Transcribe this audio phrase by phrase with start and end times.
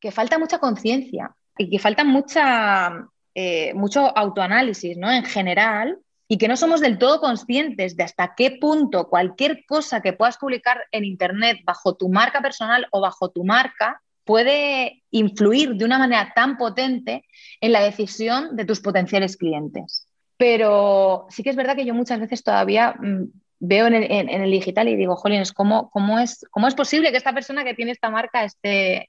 [0.00, 5.10] que falta mucha conciencia y que falta mucha, eh, mucho autoanálisis ¿no?
[5.10, 10.02] en general y que no somos del todo conscientes de hasta qué punto cualquier cosa
[10.02, 15.74] que puedas publicar en Internet bajo tu marca personal o bajo tu marca puede influir
[15.74, 17.24] de una manera tan potente
[17.62, 20.06] en la decisión de tus potenciales clientes.
[20.36, 23.24] Pero sí que es verdad que yo muchas veces todavía mm,
[23.58, 27.32] veo en el, digital y digo, jolines, ¿cómo, cómo, es, ¿cómo es posible que esta
[27.32, 29.08] persona que tiene esta marca esté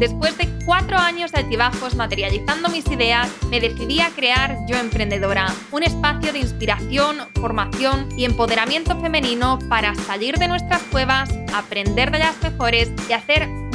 [0.00, 5.52] Después de cuatro años de altibajos materializando mis ideas, me decidí a crear Yo Emprendedora,
[5.72, 12.20] un espacio de inspiración, formación y empoderamiento femenino para salir de nuestras cuevas, aprender de
[12.20, 13.46] las mejores y hacer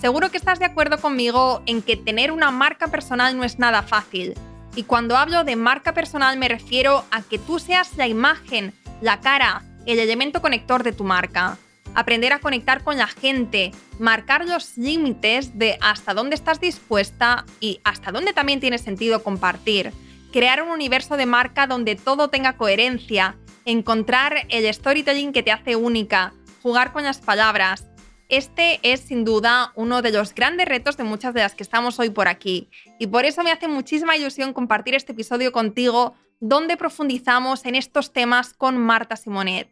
[0.00, 3.82] Seguro que estás de acuerdo conmigo en que tener una marca personal no es nada
[3.82, 4.32] fácil.
[4.74, 9.20] Y cuando hablo de marca personal me refiero a que tú seas la imagen, la
[9.20, 11.58] cara, el elemento conector de tu marca.
[11.94, 17.80] Aprender a conectar con la gente, marcar los límites de hasta dónde estás dispuesta y
[17.84, 19.92] hasta dónde también tiene sentido compartir.
[20.32, 25.76] Crear un universo de marca donde todo tenga coherencia, encontrar el storytelling que te hace
[25.76, 27.84] única, jugar con las palabras,
[28.30, 31.98] este es sin duda uno de los grandes retos de muchas de las que estamos
[31.98, 32.68] hoy por aquí.
[32.98, 38.12] Y por eso me hace muchísima ilusión compartir este episodio contigo donde profundizamos en estos
[38.12, 39.68] temas con Marta Simonet.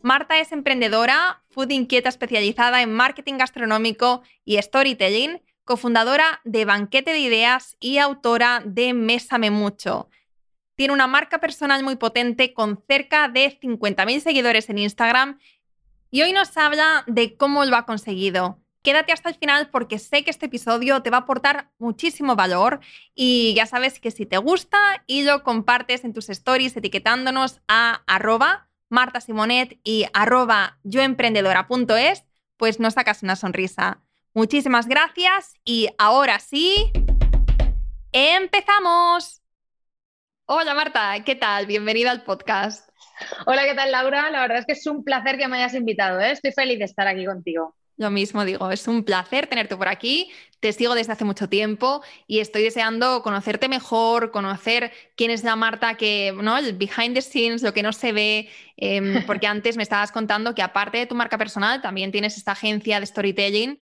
[0.00, 7.20] Marta es emprendedora, food inquieta especializada en marketing gastronómico y storytelling, cofundadora de Banquete de
[7.20, 10.10] Ideas y autora de Mésame Mucho.
[10.76, 15.38] Tiene una marca personal muy potente con cerca de 50.000 seguidores en Instagram
[16.14, 18.60] y hoy nos habla de cómo lo ha conseguido.
[18.84, 22.78] Quédate hasta el final porque sé que este episodio te va a aportar muchísimo valor
[23.16, 28.04] y ya sabes que si te gusta y lo compartes en tus stories etiquetándonos a
[28.06, 32.24] arroba martasimonet y arroba yoemprendedora.es,
[32.58, 34.00] pues nos sacas una sonrisa.
[34.34, 36.92] Muchísimas gracias y ahora sí,
[38.12, 39.42] empezamos.
[40.46, 41.66] Hola Marta, ¿qué tal?
[41.66, 42.93] Bienvenida al podcast.
[43.46, 44.30] Hola, ¿qué tal Laura?
[44.30, 46.20] La verdad es que es un placer que me hayas invitado.
[46.20, 46.32] ¿eh?
[46.32, 47.74] Estoy feliz de estar aquí contigo.
[47.96, 50.30] Lo mismo digo, es un placer tenerte por aquí.
[50.58, 55.54] Te sigo desde hace mucho tiempo y estoy deseando conocerte mejor, conocer quién es la
[55.54, 56.58] Marta, que, ¿no?
[56.58, 60.54] El behind the scenes, lo que no se ve, em, porque antes me estabas contando
[60.54, 63.80] que aparte de tu marca personal, también tienes esta agencia de storytelling.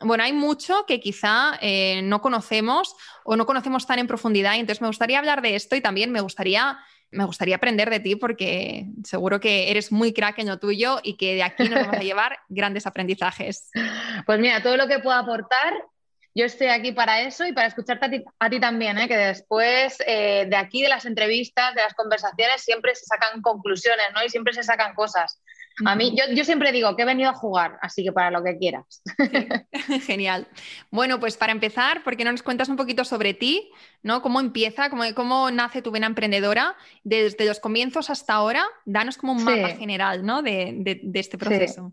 [0.00, 4.60] Bueno, hay mucho que quizá eh, no conocemos o no conocemos tan en profundidad, y
[4.60, 6.78] entonces me gustaría hablar de esto y también me gustaría
[7.10, 11.16] me gustaría aprender de ti porque seguro que eres muy crack en lo tuyo y
[11.16, 13.70] que de aquí nos vamos a llevar grandes aprendizajes.
[14.26, 15.74] Pues mira, todo lo que puedo aportar,
[16.34, 19.08] yo estoy aquí para eso y para escucharte a ti, también, ¿eh?
[19.08, 24.06] que después eh, de aquí, de las entrevistas, de las conversaciones, siempre se sacan conclusiones
[24.14, 24.22] ¿no?
[24.24, 25.40] y siempre se sacan cosas.
[25.84, 28.56] A mí, yo, siempre digo que he venido a jugar, así que para lo que
[28.56, 29.02] quieras.
[30.06, 30.48] Genial.
[30.90, 33.70] Bueno, pues para empezar, ¿por qué no nos cuentas un poquito sobre ti?
[34.02, 34.22] ¿no?
[34.22, 34.88] ¿Cómo empieza?
[34.88, 36.76] ¿Cómo, cómo nace tu vena emprendedora?
[37.04, 40.42] Desde los comienzos hasta ahora, danos como un mapa general ¿no?
[40.42, 41.92] de, este proceso.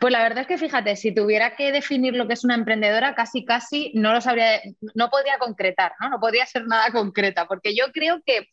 [0.00, 3.14] Pues la verdad es que fíjate, si tuviera que definir lo que es una emprendedora,
[3.14, 4.60] casi casi no lo sabría,
[4.94, 6.08] no podría concretar, ¿no?
[6.08, 8.48] No podría ser nada concreta, porque yo creo que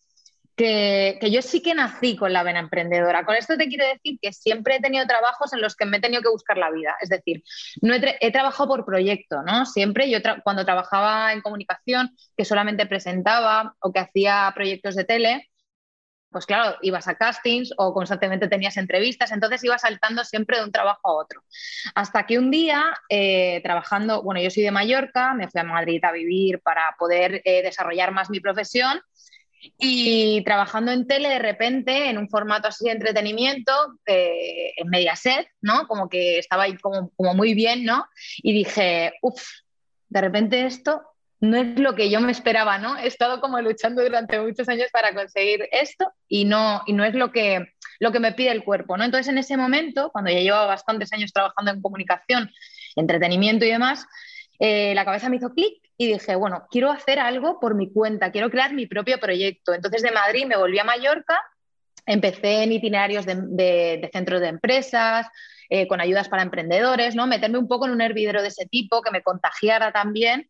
[0.56, 3.26] que, yo sí que nací con la vena emprendedora.
[3.26, 6.02] Con esto te quiero decir que siempre he tenido trabajos en los que me he
[6.02, 6.96] tenido que buscar la vida.
[7.02, 7.44] Es decir,
[7.82, 9.66] no he, trabajado por proyecto, ¿no?
[9.66, 15.50] Siempre yo cuando trabajaba en comunicación, que solamente presentaba o que hacía proyectos de tele,
[16.32, 20.72] pues claro, ibas a castings o constantemente tenías entrevistas, entonces ibas saltando siempre de un
[20.72, 21.42] trabajo a otro.
[21.96, 26.04] Hasta que un día, eh, trabajando, bueno, yo soy de Mallorca, me fui a Madrid
[26.04, 29.02] a vivir para poder eh, desarrollar más mi profesión
[29.78, 33.72] y trabajando en tele, de repente, en un formato así de entretenimiento,
[34.06, 35.88] eh, en Mediaset, ¿no?
[35.88, 38.06] Como que estaba ahí como, como muy bien, ¿no?
[38.38, 39.42] Y dije, uff,
[40.10, 41.02] de repente esto
[41.42, 42.98] no es lo que yo me esperaba, ¿no?
[42.98, 47.14] He estado como luchando durante muchos años para conseguir esto y no, y no es
[47.14, 49.04] lo que, lo que me pide el cuerpo, ¿no?
[49.04, 52.52] Entonces, en ese momento, cuando ya llevaba bastantes años trabajando en comunicación,
[52.96, 54.06] entretenimiento y demás,
[54.60, 58.32] eh, la cabeza me hizo clic y dije, bueno, quiero hacer algo por mi cuenta,
[58.32, 59.74] quiero crear mi propio proyecto.
[59.74, 61.40] Entonces, de Madrid me volví a Mallorca,
[62.06, 65.28] empecé en itinerarios de centros de empresas,
[65.70, 67.26] eh, con ayudas para emprendedores, ¿no?
[67.26, 70.48] Meterme un poco en un hervidero de ese tipo que me contagiara también.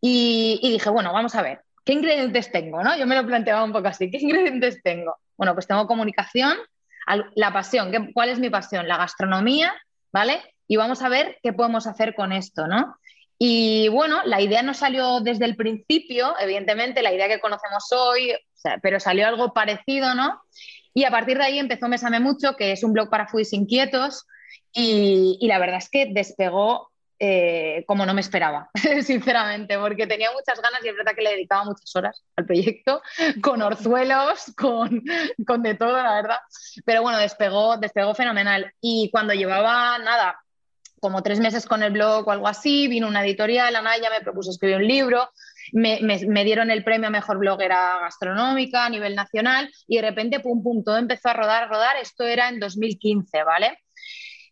[0.00, 2.82] Y, dije, bueno, vamos a ver, ¿qué ingredientes tengo?
[2.82, 2.96] ¿no?
[2.96, 5.16] Yo me lo planteaba un poco así, ¿qué ingredientes tengo?
[5.36, 6.56] Bueno, pues tengo comunicación,
[7.34, 8.88] la pasión, ¿cuál es mi pasión?
[8.88, 9.74] La gastronomía,
[10.12, 10.40] ¿vale?
[10.66, 12.96] Y vamos a ver qué podemos hacer con esto, ¿no?
[13.38, 18.32] Y bueno, la idea no salió desde el principio, evidentemente, la idea que conocemos hoy,
[18.82, 20.40] pero salió algo parecido, ¿no?
[20.94, 24.26] Y a partir de ahí empezó Mesame Mucho, que es un blog para foodies inquietos,
[24.72, 26.90] y, la verdad es que despegó
[27.20, 28.70] eh, como no me esperaba,
[29.02, 33.00] sinceramente, porque tenía muchas ganas y es verdad que le dedicaba muchas horas al proyecto,
[33.42, 35.02] con orzuelos, con,
[35.46, 36.38] con de todo, la verdad.
[36.84, 38.72] Pero bueno, despegó, despegó fenomenal.
[38.80, 40.43] Y cuando llevaba nada,
[41.04, 44.50] como tres meses con el blog o algo así, vino una editorial, Anaya me propuso
[44.50, 45.28] escribir un libro,
[45.70, 50.40] me, me, dieron el premio a mejor bloguera gastronómica a nivel nacional y de repente,
[50.40, 51.96] pum, pum, todo empezó a rodar, rodar.
[52.00, 53.80] Esto era en 2015, ¿vale?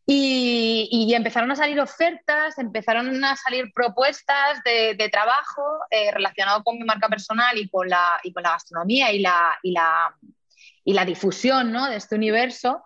[0.04, 6.84] Y, empezaron a salir ofertas, empezaron a salir propuestas de, trabajo eh, relacionado con mi
[6.84, 9.24] marca personal y con la, y con la gastronomía y
[9.62, 10.14] y la,
[10.84, 11.88] y la difusión ¿no?
[11.88, 12.82] de este universo.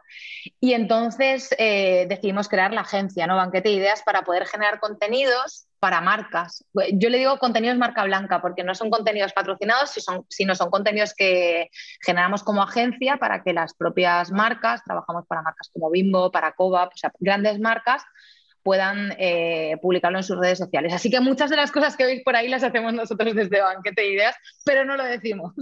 [0.61, 3.37] Y entonces eh, decidimos crear la agencia, ¿no?
[3.37, 6.65] Banquete de Ideas, para poder generar contenidos para marcas.
[6.93, 9.93] Yo le digo contenidos marca blanca porque no son contenidos patrocinados,
[10.29, 11.71] sino son contenidos que
[12.05, 16.85] generamos como agencia para que las propias marcas, trabajamos para marcas como Bimbo, para Coba,
[16.85, 18.03] o sea, grandes marcas,
[18.63, 20.93] puedan eh, publicarlo en sus redes sociales.
[20.93, 24.03] Así que muchas de las cosas que veis por ahí las hacemos nosotros desde Banquete
[24.03, 25.53] de Ideas, pero no lo decimos.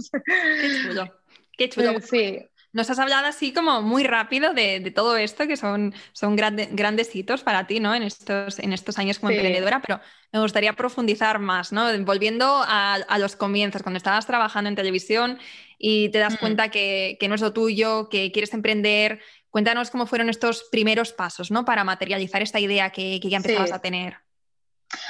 [1.57, 1.99] Qué chulo.
[2.01, 2.39] Sí.
[2.75, 7.41] Nos has hablado así como muy rápido de, todo esto, que son, son grandes hitos
[7.41, 7.95] para ti, ¿no?
[7.95, 10.01] En estos, en estos años como emprendedora, pero
[10.33, 11.85] me gustaría profundizar más, ¿no?
[12.03, 15.39] Volviendo a, los comienzos, cuando estabas trabajando en televisión
[15.77, 16.37] y te das mm.
[16.37, 21.51] cuenta que, no es lo tuyo, que quieres emprender, cuéntanos cómo fueron estos primeros pasos,
[21.51, 21.63] ¿no?
[21.63, 24.24] Para materializar esta idea que, ya empezabas a tener.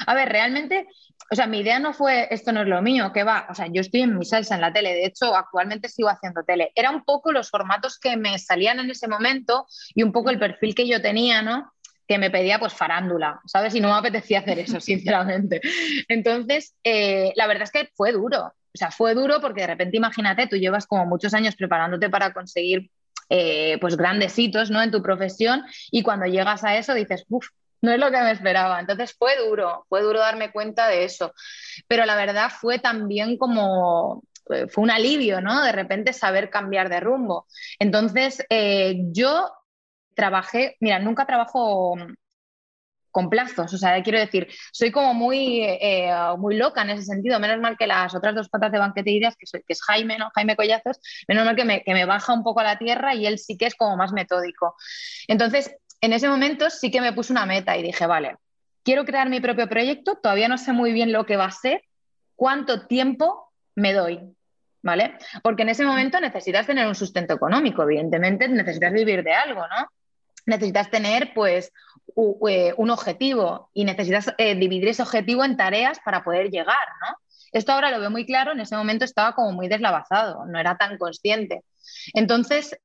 [0.06, 0.86] A ver, realmente
[1.30, 3.66] o sea, mi idea no fue esto no es lo mío, que va, o sea,
[3.66, 6.70] yo estoy en mi salsa en la tele, de hecho, actualmente sigo haciendo tele.
[6.74, 10.38] Era un poco los formatos que me salían en ese momento y un poco el
[10.38, 11.72] perfil que yo tenía, ¿no?
[12.06, 13.74] Que me pedía pues farándula, ¿sabes?
[13.74, 15.60] Y no me apetecía hacer eso, sinceramente.
[16.08, 19.96] Entonces, eh, la verdad es que fue duro, o sea, fue duro porque de repente,
[19.96, 22.90] imagínate, tú llevas como muchos años preparándote para conseguir
[23.30, 24.80] eh, pues grandes hitos, ¿no?
[24.80, 27.48] En tu profesión y cuando llegas a eso dices, uff,
[27.86, 28.80] no es lo que me esperaba.
[28.80, 31.32] Entonces fue duro, fue duro darme cuenta de eso.
[31.86, 35.62] Pero la verdad fue también como, eh, fue un alivio, ¿no?
[35.62, 37.46] De repente saber cambiar de rumbo.
[37.78, 39.50] Entonces eh, yo
[40.14, 41.94] trabajé, mira, nunca trabajo
[43.12, 47.40] con plazos, o sea, quiero decir, soy como muy, eh, muy loca en ese sentido,
[47.40, 50.18] menos mal que las otras dos patas de banquete de ideas, que, que es Jaime,
[50.18, 50.28] ¿no?
[50.34, 53.26] Jaime Collazos, menos mal que me, que me baja un poco a la tierra y
[53.26, 54.76] él sí que es como más metódico.
[55.28, 58.36] Entonces, en ese momento sí que me puse una meta y dije, vale,
[58.82, 61.82] quiero crear mi propio proyecto, todavía no sé muy bien lo que va a ser,
[62.36, 64.20] cuánto tiempo me doy,
[64.82, 65.18] ¿vale?
[65.42, 69.88] Porque en ese momento necesitas tener un sustento económico, evidentemente necesitas vivir de algo, ¿no?
[70.46, 71.72] Necesitas tener, pues,
[72.48, 76.76] eh, un objetivo y necesitas eh, dividir ese objetivo en tareas para poder llegar,
[77.08, 77.16] ¿no?
[77.50, 80.76] Esto ahora lo veo muy claro, en ese momento estaba como muy deslavazado, no era
[80.76, 81.64] tan consciente.
[82.14, 82.78] Entonces,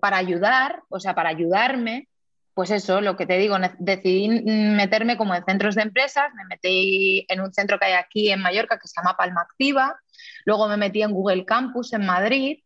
[0.00, 2.08] para ayudar, o sea, para ayudarme,
[2.54, 7.24] pues eso, lo que te digo, decidí meterme como en centros de empresas, me metí
[7.28, 9.96] en un centro que hay aquí en Mallorca que se llama Palma Activa,
[10.44, 12.58] luego me metí en Google Campus en Madrid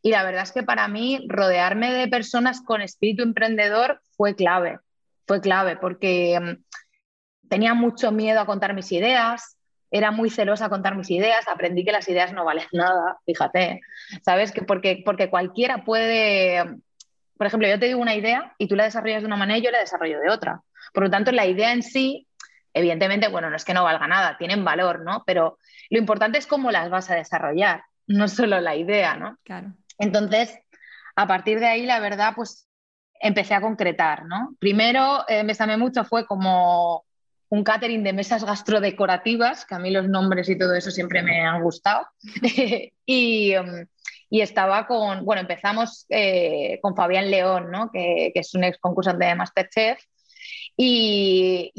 [0.00, 4.78] y la verdad es que para mí rodearme de personas con espíritu emprendedor fue clave,
[5.26, 9.56] fue clave porque mm, tenía mucho miedo a contar mis ideas,
[9.90, 13.80] era muy celosa a contar mis ideas, aprendí que las ideas no valen nada, fíjate,
[14.24, 14.50] ¿sabes?
[14.50, 16.64] Que porque, porque cualquiera puede
[17.42, 19.62] por ejemplo, yo te digo una idea y tú la desarrollas de una manera y
[19.62, 20.62] yo la desarrollo de otra.
[20.94, 22.28] Por lo tanto, la idea en sí,
[22.72, 25.24] evidentemente, bueno, no es que no valga nada, tienen valor, ¿no?
[25.26, 25.58] Pero
[25.90, 29.38] lo importante es cómo las vas a desarrollar, no solo la idea, ¿no?
[29.42, 29.72] Claro.
[29.98, 30.56] Entonces,
[31.16, 32.68] a partir de ahí, la verdad, pues
[33.18, 34.54] empecé a concretar, ¿no?
[34.60, 37.04] Primero, eh, me mucho, fue como
[37.48, 41.44] un catering de mesas gastrodecorativas, que a mí los nombres y todo eso siempre me
[41.44, 42.06] han gustado.
[43.04, 43.84] y, um,
[44.32, 47.90] y estaba con, bueno, empezamos eh, con Fabián León, ¿no?
[47.92, 50.02] que, es un ex concursante de Masterchef,
[50.74, 51.70] y,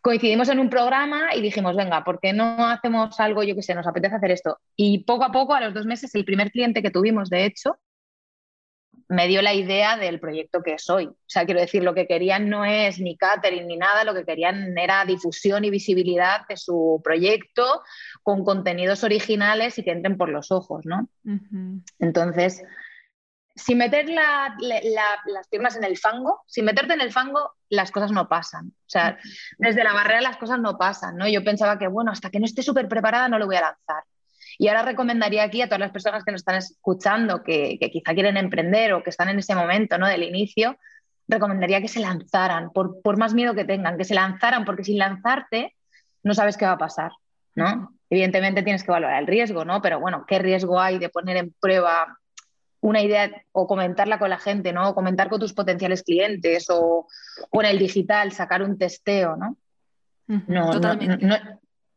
[0.00, 3.74] coincidimos en un programa y dijimos, venga, ¿por qué no hacemos algo, yo qué sé,
[3.74, 4.56] nos apetece hacer esto?
[4.74, 7.76] Y poco a poco, a los dos meses, el primer cliente que tuvimos, de hecho,
[9.12, 11.04] me dio la idea del proyecto que soy.
[11.04, 14.24] O sea, quiero decir, lo que querían no es ni catering ni nada, lo que
[14.24, 17.82] querían era difusión y visibilidad de su proyecto
[18.22, 21.10] con contenidos originales y que entren por los ojos, ¿no?
[21.98, 22.62] Entonces,
[23.54, 28.30] sin meter las piernas en el fango, sin meterte en el fango, las cosas no
[28.30, 28.68] pasan.
[28.68, 29.18] O sea,
[29.58, 31.28] desde la barrera las cosas no pasan, ¿no?
[31.28, 34.04] Yo pensaba que, bueno, hasta que no esté súper preparada no lo voy a lanzar.
[34.58, 38.36] Y ahora recomendaría aquí a todas las personas que nos están escuchando, que, quizá quieren
[38.36, 40.06] emprender o que están en ese momento ¿no?
[40.06, 40.76] del inicio,
[41.28, 45.74] recomendaría que se lanzaran, por, más miedo que tengan, que se lanzaran, porque sin lanzarte
[46.22, 47.12] no sabes qué va a pasar,
[47.54, 47.94] ¿no?
[48.08, 49.82] Evidentemente tienes que valorar el riesgo, ¿no?
[49.82, 52.18] Pero bueno, ¿qué riesgo hay de poner en prueba
[52.80, 54.90] una idea o comentarla con la gente, ¿no?
[54.90, 57.08] O comentar con tus potenciales clientes o,
[57.50, 59.56] o en el digital sacar un testeo, ¿no?
[60.26, 61.36] No, no, no,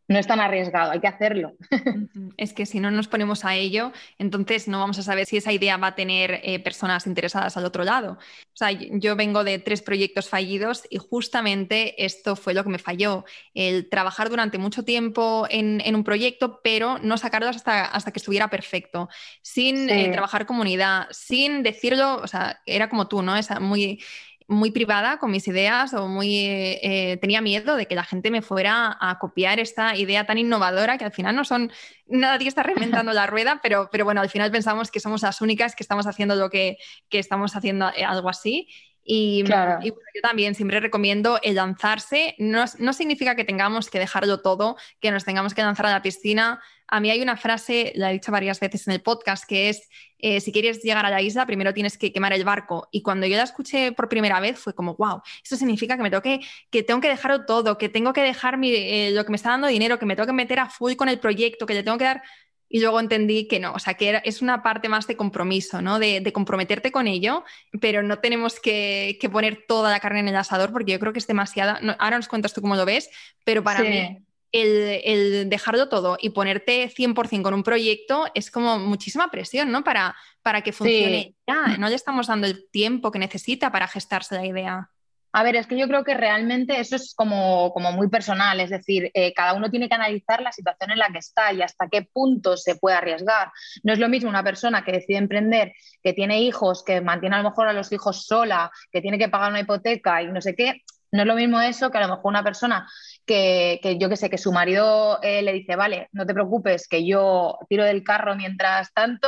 [0.07, 1.53] no es tan arriesgado, hay que hacerlo.
[2.37, 5.53] Es que si no nos ponemos a ello, entonces no vamos a saber si esa
[5.53, 8.13] idea va a tener eh, personas interesadas al otro lado.
[8.13, 12.79] O sea, yo vengo de tres proyectos fallidos y justamente esto fue lo que me
[12.79, 18.19] falló, el trabajar durante mucho tiempo en, un proyecto, pero no sacarlo hasta, hasta que
[18.19, 19.07] estuviera perfecto,
[19.41, 23.37] sin eh, trabajar comunidad, sin decirlo, o sea, era como tú, ¿no?
[23.37, 23.99] Esa muy
[24.47, 28.41] muy privada con mis ideas o muy eh, tenía miedo de que la gente me
[28.41, 31.71] fuera a copiar esta idea tan innovadora que al final no son
[32.05, 35.75] nadie está reinventando la rueda pero, pero bueno al final pensamos que somos las únicas
[35.75, 36.77] que estamos haciendo lo que,
[37.09, 38.67] que estamos haciendo eh, algo así
[39.07, 39.91] y, yo
[40.23, 42.33] también siempre recomiendo el lanzarse.
[42.39, 46.01] No, no, significa que tengamos que dejarlo todo, que nos tengamos que lanzar a la
[46.01, 46.59] piscina.
[46.87, 49.89] A mí hay una frase, la he dicho varias veces en el podcast, que es,
[50.19, 52.87] eh, si quieres llegar a la isla, primero tienes que quemar el barco.
[52.91, 56.09] Y cuando yo la escuché por primera vez fue como, wow, eso significa que me
[56.09, 59.31] tengo que, que, tengo que dejarlo todo, que tengo que dejar mi, eh, lo que
[59.31, 61.73] me está dando dinero, que me tengo que meter a full con el proyecto, que
[61.73, 62.21] le tengo que dar
[62.67, 65.99] y luego entendí que no, o sea, que es una parte más de compromiso, ¿no?
[65.99, 67.43] De, comprometerte con ello,
[67.79, 71.19] pero no tenemos que, poner toda la carne en el asador porque yo creo que
[71.19, 71.79] es demasiada.
[71.99, 73.09] ahora nos cuentas tú cómo lo ves,
[73.43, 74.24] pero para mí
[74.61, 79.83] el, dejarlo todo y ponerte 100% con un proyecto es como muchísima presión, ¿no?
[79.83, 81.77] Para, para que funcione ya.
[81.77, 84.89] No le estamos dando el tiempo que necesita para gestarse la idea.
[85.37, 88.69] A ver, es que yo creo que realmente eso es como, como muy personal, es
[88.69, 91.89] decir, eh, cada uno tiene que analizar la situación en la que está y hasta
[91.89, 93.51] qué punto se puede arriesgar.
[93.83, 97.39] No es lo mismo una persona que decide emprender, que tiene hijos, que mantiene a
[97.39, 100.55] lo mejor a los hijos sola, que tiene que pagar una hipoteca y no sé
[100.55, 100.83] qué.
[101.11, 102.87] No es lo mismo eso que a lo mejor una persona
[103.25, 107.05] que, yo que sé, que su marido eh, le dice, vale, no te preocupes, que
[107.05, 109.27] yo tiro del carro mientras tanto,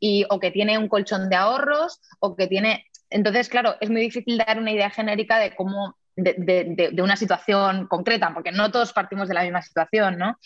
[0.00, 4.00] y, o que tiene un colchón de ahorros, o que tiene, entonces, claro, es muy
[4.00, 9.28] difícil dar una idea genérica de cómo de, una situación concreta, porque no todos partimos
[9.28, 10.38] de la misma situación, ¿no?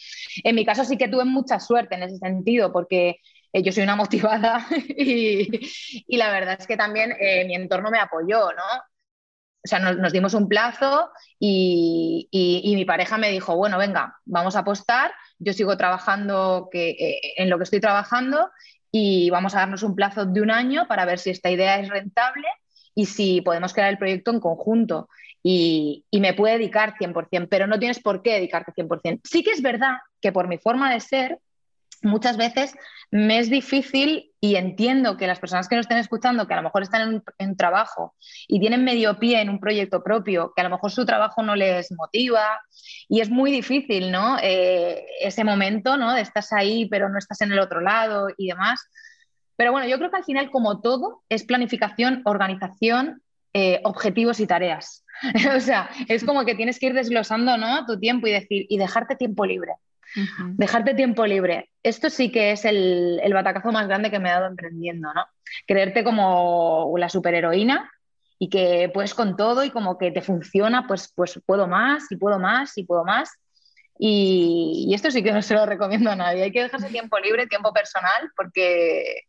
[0.42, 3.20] En mi caso sí que tuve mucha suerte en ese sentido, porque
[3.52, 7.98] eh, yo soy una motivada y, la verdad es que también eh, mi entorno me
[7.98, 8.82] apoyó, ¿no?
[9.62, 12.28] O sea, nos, dimos un plazo y,
[12.74, 17.50] mi pareja me dijo, bueno, venga, vamos a apostar, yo sigo trabajando que, eh, en
[17.50, 18.50] lo que estoy trabajando
[18.90, 21.88] y vamos a darnos un plazo de un año para ver si esta idea es
[21.88, 22.46] rentable
[22.94, 25.08] y si podemos crear el proyecto en conjunto.
[25.42, 29.20] Y, me puede dedicar 100%, pero no tienes por qué dedicarte 100%.
[29.24, 31.38] Sí que es verdad que por mi forma de ser,
[32.02, 32.74] muchas veces
[33.10, 36.62] me es difícil y entiendo que las personas que nos estén escuchando, que a lo
[36.62, 38.14] mejor están en trabajo
[38.46, 41.56] y tienen medio pie en un proyecto propio, que a lo mejor su trabajo no
[41.56, 42.60] les motiva
[43.08, 44.38] y es muy difícil, ¿no?
[44.42, 46.14] Eh, ese momento, ¿no?
[46.14, 48.80] De estás ahí pero no estás en el otro lado y demás.
[49.56, 54.46] Pero bueno, yo creo que al final, como todo, es planificación, organización, eh, objetivos y
[54.46, 55.04] tareas.
[55.56, 57.84] o sea, es como que tienes que ir desglosando, ¿no?
[57.84, 59.72] Tu tiempo y decir, y dejarte tiempo libre.
[60.14, 61.70] Dejarte tiempo libre.
[61.82, 65.24] Esto sí que es el, batacazo más grande que me he dado emprendiendo, ¿no?
[65.66, 67.90] Creerte como la superheroína
[68.38, 72.16] y que puedes con todo y como que te funciona, pues, pues puedo más y
[72.16, 73.30] puedo más y puedo más.
[73.98, 76.44] Y, esto sí que no se lo recomiendo a nadie.
[76.44, 79.24] Hay que dejarse tiempo libre, tiempo personal, porque,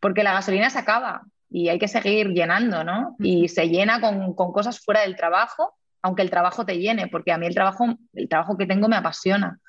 [0.00, 3.16] porque la gasolina se acaba y hay que seguir llenando, ¿no?
[3.18, 7.32] Y se llena con, con cosas fuera del trabajo, aunque el trabajo te llene, porque
[7.32, 9.60] a mí el trabajo, el trabajo que tengo me apasiona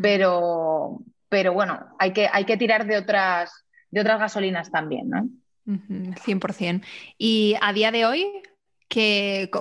[0.00, 5.28] pero, pero bueno, hay que, hay que tirar de otras, de otras gasolinas también, ¿no?
[5.66, 6.82] 100%.
[7.18, 8.42] ¿Y a día de hoy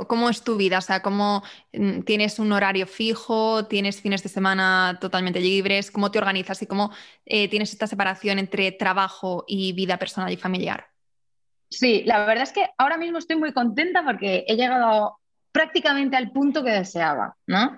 [0.07, 0.77] ¿Cómo es tu vida?
[0.77, 3.65] O sea, ¿cómo mm, tienes un horario fijo?
[3.65, 5.91] ¿Tienes fines de semana totalmente libres?
[5.91, 6.91] ¿Cómo te organizas y cómo
[7.25, 10.87] eh, tienes esta separación entre trabajo y vida personal y familiar?
[11.69, 15.19] Sí, la verdad es que ahora mismo estoy muy contenta porque he llegado
[15.51, 17.77] prácticamente al punto que deseaba, ¿no?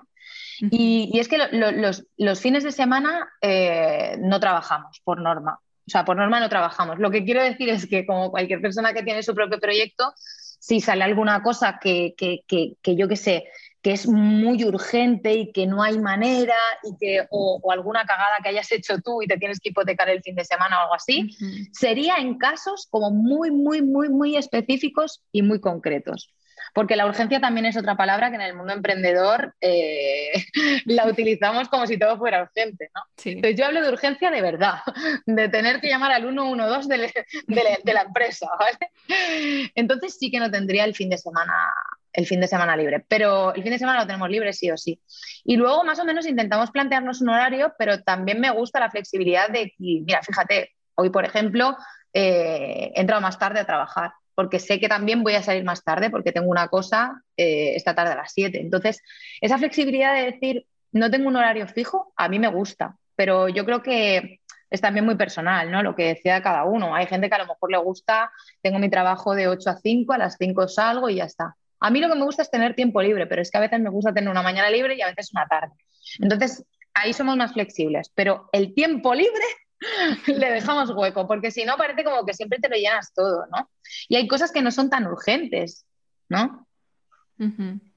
[0.60, 5.60] Y, es que los, fines de semana eh, no trabajamos por norma.
[5.86, 6.98] O sea, por norma no trabajamos.
[6.98, 10.80] Lo que quiero decir es que como cualquier persona que tiene su propio proyecto, si
[10.80, 13.44] sale alguna cosa que, que, que, que yo qué sé,
[13.82, 18.50] que es muy urgente y que no hay manera y que o, alguna cagada que
[18.50, 21.30] hayas hecho tú y te tienes que hipotecar el fin de semana o algo así,
[21.72, 26.30] sería en casos como muy, muy, muy, muy específicos y muy concretos.
[26.74, 30.32] Porque la urgencia también es otra palabra que en el mundo emprendedor eh,
[30.86, 32.90] la utilizamos como si todo fuera urgente.
[32.94, 33.02] ¿no?
[33.24, 34.80] Entonces yo hablo de urgencia de verdad,
[35.26, 36.98] de tener que llamar al 112 de,
[37.46, 38.48] de, de la empresa.
[38.58, 39.70] ¿vale?
[39.74, 41.72] Entonces sí que no tendría el fin de semana
[42.12, 44.76] el fin de semana libre, pero el fin de semana lo tenemos libre sí o
[44.76, 45.00] sí.
[45.44, 49.48] Y luego más o menos intentamos plantearnos un horario, pero también me gusta la flexibilidad
[49.48, 51.76] de, mira, fíjate, hoy por ejemplo
[52.12, 55.84] eh, he entrado más tarde a trabajar, porque sé que también voy a salir más
[55.84, 58.58] tarde porque tengo una cosa eh, esta tarde a las 7.
[58.58, 59.02] Entonces,
[59.38, 63.66] esa flexibilidad de decir, no tengo un horario fijo, a mí me gusta, pero yo
[63.66, 65.82] creo que es también muy personal, ¿no?
[65.82, 66.94] Lo que decía cada uno.
[66.94, 68.32] Hay gente que a lo mejor le gusta,
[68.62, 71.54] tengo mi trabajo de 8 a 5, a las 5 salgo y ya está.
[71.78, 73.78] A mí lo que me gusta es tener tiempo libre, pero es que a veces
[73.78, 75.74] me gusta tener una mañana libre y a veces una tarde.
[76.18, 79.44] Entonces, ahí somos más flexibles, pero el tiempo libre
[80.26, 83.70] le dejamos hueco, porque si no parece como que siempre te lo llenas todo, ¿no?
[84.08, 85.86] Y hay cosas que no son tan urgentes,
[86.28, 86.66] ¿no?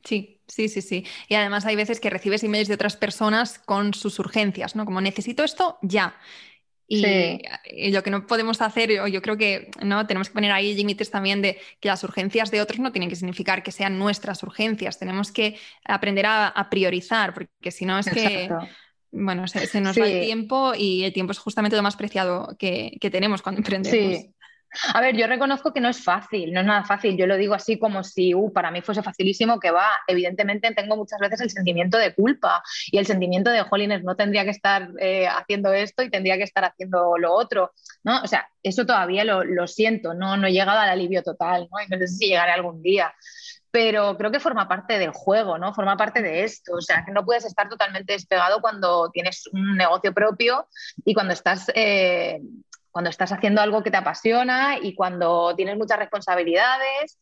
[0.04, 1.06] Sí, sí, sí, sí.
[1.28, 4.86] Y además hay veces que recibes emails de otras personas con sus urgencias, ¿no?
[4.86, 6.16] Como necesito esto ya.
[6.88, 11.10] Y, lo que no podemos hacer, yo creo que no tenemos que poner ahí límites
[11.10, 15.00] también de que las urgencias de otros no tienen que significar que sean nuestras urgencias.
[15.00, 18.50] Tenemos que aprender a, priorizar, porque si no es que
[19.14, 22.98] bueno, se, nos va el tiempo y el tiempo es justamente lo más preciado que,
[23.00, 24.26] que tenemos cuando emprendemos.
[24.94, 27.16] A ver, yo reconozco que no es fácil, no es nada fácil.
[27.16, 29.88] Yo lo digo así como si uh, para mí fuese facilísimo que va.
[30.08, 34.44] Evidentemente tengo muchas veces el sentimiento de culpa y el sentimiento de, jolines, no tendría
[34.46, 37.72] que estar eh, haciendo esto y tendría que estar haciendo lo otro,
[38.04, 38.22] ¿no?
[38.24, 41.80] O sea, eso todavía lo, lo siento, no, no he llegado al alivio total, ¿no?
[41.80, 43.14] Y no sé si llegaré algún día
[43.74, 45.74] pero creo que forma parte del juego, ¿no?
[45.74, 46.76] Forma parte de esto.
[46.76, 50.68] O sea, que no puedes estar totalmente despegado cuando tienes un negocio propio
[51.04, 52.40] y cuando estás eh,
[52.92, 57.18] cuando estás haciendo algo que te apasiona y cuando tienes muchas responsabilidades,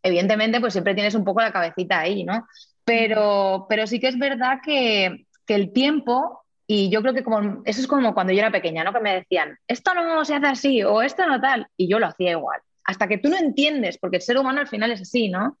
[0.00, 2.46] evidentemente pues siempre tienes un poco la cabecita ahí, ¿no?
[2.84, 7.80] Pero, pero sí que es verdad que, el tiempo, y yo creo que como, eso
[7.80, 8.92] es como cuando yo era pequeña, ¿no?
[8.92, 12.06] Que me decían, esto no se hace así o esto no tal, y yo lo
[12.06, 12.60] hacía igual.
[12.84, 15.58] Hasta que tú no entiendes, porque el ser humano al final es así, ¿no?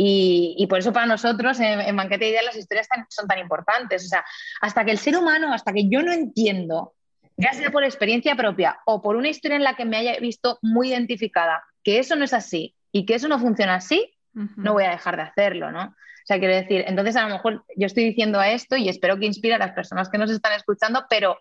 [0.00, 4.04] Y, por eso para nosotros en, en Banquete Ideas las historias son tan importantes.
[4.04, 4.24] O sea,
[4.60, 6.94] hasta que el ser humano, hasta que yo no entiendo
[7.38, 10.58] ya sea por experiencia propia o por una historia en la que me haya visto
[10.60, 14.84] muy identificada, que eso no es así y que eso no funciona así, no voy
[14.84, 15.84] a dejar de hacerlo, ¿no?
[15.84, 19.26] O sea, quiero decir, entonces a lo mejor yo estoy diciendo esto y espero que
[19.26, 21.38] inspire a las personas que nos están escuchando, pero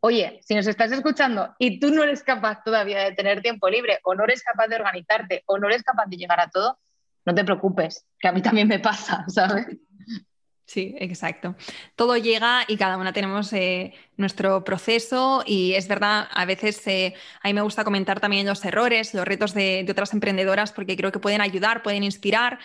[0.00, 3.98] oye, si nos estás escuchando y tú no eres capaz todavía de tener tiempo libre
[4.04, 6.78] o no eres capaz de organizarte o no eres capaz de llegar a todo,
[7.28, 9.66] no te preocupes, que a mí también me pasa, ¿sabes?
[10.64, 11.56] Sí, exacto.
[11.94, 17.14] Todo llega y cada una tenemos eh, nuestro proceso y es verdad, a veces eh,
[17.42, 21.12] a mí me gusta comentar también los errores, los retos de, otras emprendedoras porque creo
[21.12, 22.58] que pueden ayudar, pueden inspirar,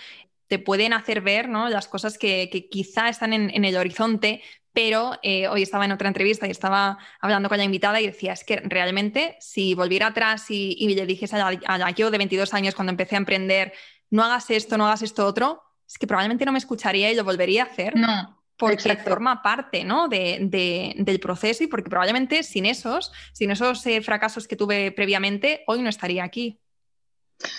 [0.48, 1.70] te pueden hacer ver ¿no?
[1.70, 4.42] las cosas que, quizá están en, el horizonte,
[4.74, 8.34] pero eh, hoy estaba en otra entrevista y estaba hablando con la invitada y decía,
[8.34, 12.92] es que realmente si volviera atrás y, le dijese a, yo de 22 años cuando
[12.92, 13.74] empecé a emprender,
[14.14, 17.24] no hagas esto, no hagas esto otro, es que probablemente no me escucharía y lo
[17.24, 17.96] volvería a hacer.
[17.96, 18.40] No.
[18.56, 20.08] Porque forma parte ¿no?
[20.08, 25.64] de, del proceso y porque probablemente sin esos, sin esos eh, fracasos que tuve previamente,
[25.66, 26.60] hoy no estaría aquí.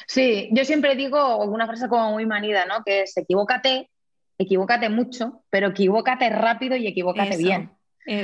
[0.06, 2.84] Sí, yo siempre digo una frase como muy manida, ¿no?
[2.84, 3.90] Que es equivócate,
[4.38, 7.72] equivócate mucho, pero equivócate rápido y equivócate bien.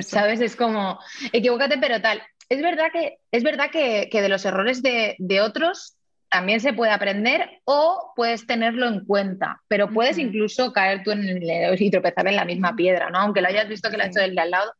[0.02, 0.40] ¿Sabes?
[0.40, 1.00] Es como,
[1.32, 2.22] equivócate, pero tal.
[2.48, 5.96] Es verdad que, es verdad que, de los errores de, de, otros
[6.30, 11.24] también se puede aprender o puedes tenerlo en cuenta, pero puedes incluso caer tú en
[11.24, 13.18] el, y tropezar en la misma piedra, ¿no?
[13.18, 14.72] Aunque lo hayas visto que lo ha hecho el de al lado.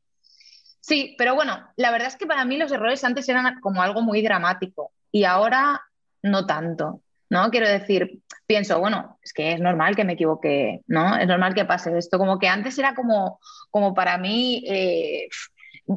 [0.80, 4.00] Sí, pero bueno, la verdad es que para mí los errores antes eran como algo
[4.00, 5.82] muy dramático y ahora
[6.22, 7.50] no tanto, ¿no?
[7.50, 11.16] Quiero decir, pienso, bueno, es que es normal que me equivoque, ¿no?
[11.16, 14.62] Es normal que pase esto, como que antes era como, como para mí...
[14.66, 15.28] Eh,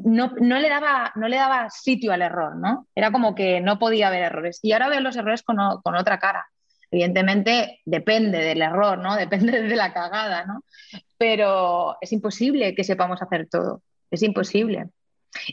[0.01, 2.87] no, le daba, no le daba sitio al error, ¿no?
[2.95, 4.59] Era como que no podía haber errores.
[4.63, 6.47] Y ahora veo los errores con, otra cara.
[6.89, 9.15] Evidentemente depende del error, ¿no?
[9.17, 10.63] Depende de la cagada, ¿no?
[11.17, 13.81] Pero es imposible que sepamos hacer todo.
[14.09, 14.89] Es imposible.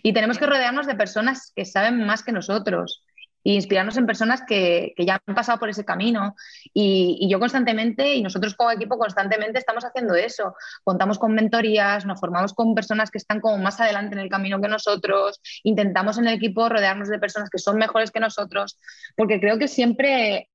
[0.03, 3.05] Y tenemos que rodearnos de personas que saben más que nosotros
[3.45, 6.35] e inspirarnos en personas que, ya han pasado por ese camino.
[6.75, 10.55] Y, yo constantemente, y nosotros como equipo constantemente estamos haciendo eso.
[10.85, 14.61] Contamos con mentorías, nos formamos con personas que están como más adelante en el camino
[14.61, 18.79] que nosotros, intentamos en el equipo rodearnos de personas que son mejores que nosotros,
[19.17, 20.51] porque creo que siempre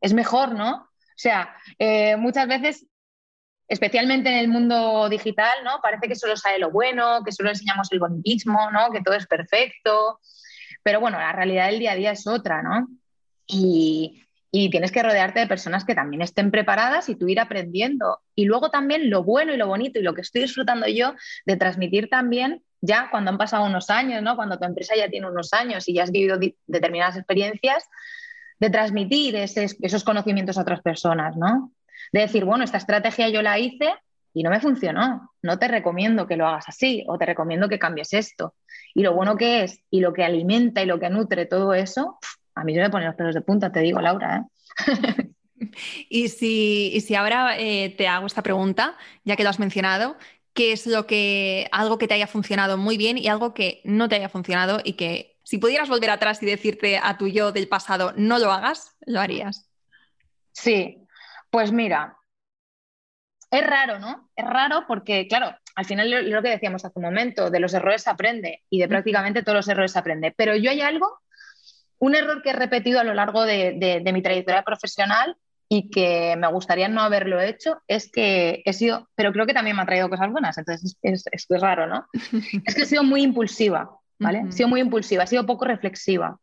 [0.00, 0.74] es mejor, ¿no?
[0.74, 2.86] O sea, eh, muchas veces
[3.68, 5.80] especialmente en el mundo digital, ¿no?
[5.82, 8.90] Parece que solo sale lo bueno, que solo enseñamos el bonitismo, ¿no?
[8.90, 10.20] Que todo es perfecto.
[10.84, 12.86] Pero bueno, la realidad del día a día es otra, ¿no?
[13.46, 14.20] Y,
[14.70, 18.20] tienes que rodearte de personas que también estén preparadas y tú ir aprendiendo.
[18.36, 21.56] Y luego también lo bueno y lo bonito y lo que estoy disfrutando yo de
[21.56, 24.36] transmitir también ya cuando han pasado unos años, ¿no?
[24.36, 27.88] Cuando tu empresa ya tiene unos años y ya has vivido determinadas experiencias,
[28.60, 31.72] de transmitir esos conocimientos a otras personas, ¿no?
[32.12, 33.92] De decir, bueno, esta estrategia yo la hice
[34.34, 35.32] y no me funcionó.
[35.40, 38.54] No te recomiendo que lo hagas así o te recomiendo que cambies esto.
[38.92, 42.18] Y lo bueno que es y lo que alimenta y lo que nutre todo eso,
[42.54, 44.44] a mí se me ponen los pelos de punta, te digo, Laura.
[44.86, 45.30] ¿eh?
[46.10, 50.16] y, si, si ahora eh, te hago esta pregunta, ya que lo has mencionado,
[50.52, 54.08] ¿qué es lo que, algo que te haya funcionado muy bien y algo que no
[54.08, 57.68] te haya funcionado y que si pudieras volver atrás y decirte a tu yo del
[57.68, 59.70] pasado, no lo hagas, lo harías?
[60.52, 61.06] Sí,
[61.50, 62.16] pues mira,
[63.50, 64.23] es raro, ¿no?
[64.36, 68.02] Es raro porque, claro, al final lo, que decíamos hace un momento, de los errores
[68.02, 70.32] se aprende y de prácticamente todos los errores se aprende.
[70.36, 71.20] Pero yo hay algo,
[71.98, 75.36] un error que he repetido a lo largo de, mi trayectoria profesional
[75.68, 79.76] y que me gustaría no haberlo hecho, es que he sido, pero creo que también
[79.76, 82.06] me ha traído cosas buenas, entonces es, es, raro, ¿no?
[82.66, 84.44] es que he sido muy impulsiva, ¿vale?
[84.48, 86.38] He sido muy impulsiva, he sido poco reflexiva.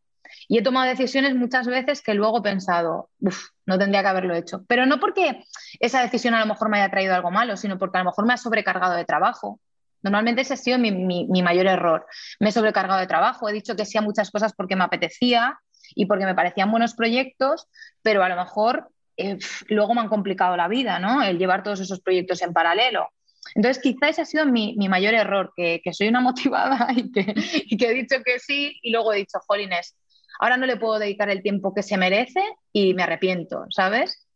[0.52, 4.34] Y he tomado decisiones muchas veces que luego he pensado, uff, no tendría que haberlo
[4.34, 4.66] hecho.
[4.68, 5.46] Pero no porque
[5.80, 8.26] esa decisión a lo mejor me haya traído algo malo, sino porque a lo mejor
[8.26, 9.60] me ha sobrecargado de trabajo.
[10.02, 12.04] Normalmente ese ha sido mi, mayor error.
[12.38, 15.58] Me he sobrecargado de trabajo, he dicho que sí a muchas cosas porque me apetecía
[15.94, 17.66] y porque me parecían buenos proyectos,
[18.02, 19.38] pero a lo mejor eh,
[19.68, 21.22] luego me han complicado la vida, ¿no?
[21.22, 23.08] El llevar todos esos proyectos en paralelo.
[23.54, 27.78] Entonces, quizá ese ha sido mi, mayor error, que, soy una motivada y que, y
[27.78, 29.96] que, he dicho que sí y luego he dicho, jolines,
[30.42, 34.26] ahora no le puedo dedicar el tiempo que se merece y me arrepiento, ¿sabes?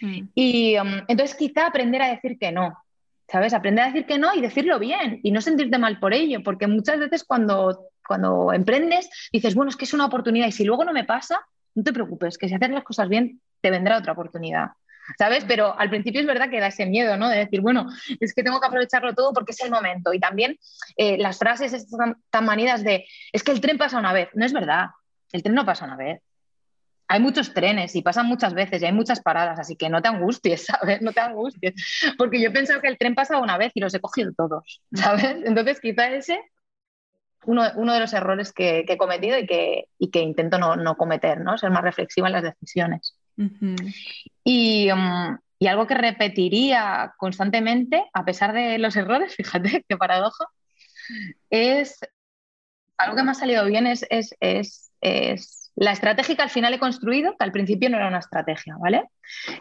[0.00, 0.20] Mm.
[0.34, 2.78] Y um, entonces quizá aprender a decir que no,
[3.28, 3.52] ¿sabes?
[3.52, 6.66] Aprender a decir que no y decirlo bien y no sentirte mal por ello, porque
[6.66, 10.82] muchas veces cuando, cuando emprendes dices, bueno, es que es una oportunidad y si luego
[10.82, 11.38] no me pasa,
[11.74, 14.68] no te preocupes, que si haces las cosas bien, te vendrá otra oportunidad.
[15.18, 15.44] ¿Sabes?
[15.44, 17.28] Pero al principio es verdad que da ese miedo, ¿no?
[17.28, 17.88] De decir, bueno,
[18.20, 20.14] es que tengo que aprovecharlo todo porque es el momento.
[20.14, 20.56] Y también
[20.96, 24.28] eh, las frases están tan manidas de, es que el tren pasa una vez.
[24.34, 24.90] No es verdad
[25.32, 26.20] el tren no pasa una vez.
[27.08, 30.08] Hay muchos trenes y pasan muchas veces y hay muchas paradas, así que no te
[30.08, 31.02] angusties, ¿sabes?
[31.02, 31.74] No te angusties.
[32.16, 34.80] Porque yo he pensado que el tren pasa una vez y los he cogido todos,
[34.92, 35.36] ¿sabes?
[35.44, 36.40] Entonces, quizá ese
[37.46, 41.40] uno, uno de los errores que, he cometido y que, y que intento no, cometer,
[41.40, 41.56] ¿no?
[41.56, 43.16] Ser más reflexiva en las decisiones.
[44.44, 50.44] y, um, y, algo que repetiría constantemente, a pesar de los errores, fíjate qué paradoja,
[51.48, 51.98] es
[52.98, 56.74] algo que me ha salido bien es, es, es, es, la estrategia que al final
[56.74, 59.04] he construido, que al principio no era una estrategia, ¿vale?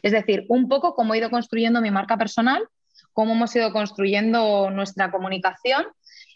[0.02, 2.62] Es decir, un poco cómo he ido construyendo mi marca personal,
[3.14, 5.86] cómo hemos ido construyendo nuestra comunicación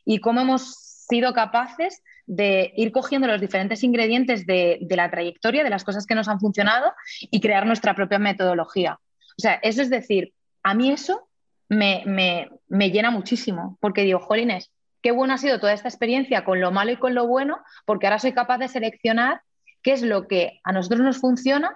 [0.06, 5.64] y cómo hemos sido capaces de ir cogiendo los diferentes ingredientes de, de, la trayectoria,
[5.64, 9.00] de las cosas que nos han funcionado y crear nuestra propia metodología.
[9.38, 11.28] O sea, eso es decir, a mí eso
[11.68, 14.72] me, me, me llena muchísimo, porque digo, jolines,
[15.04, 18.08] qué bueno ha sido toda esta experiencia con lo malo y con lo bueno, porque
[18.08, 19.42] ahora soy capaz de seleccionar
[19.84, 21.76] qué es lo que a nosotros nos funciona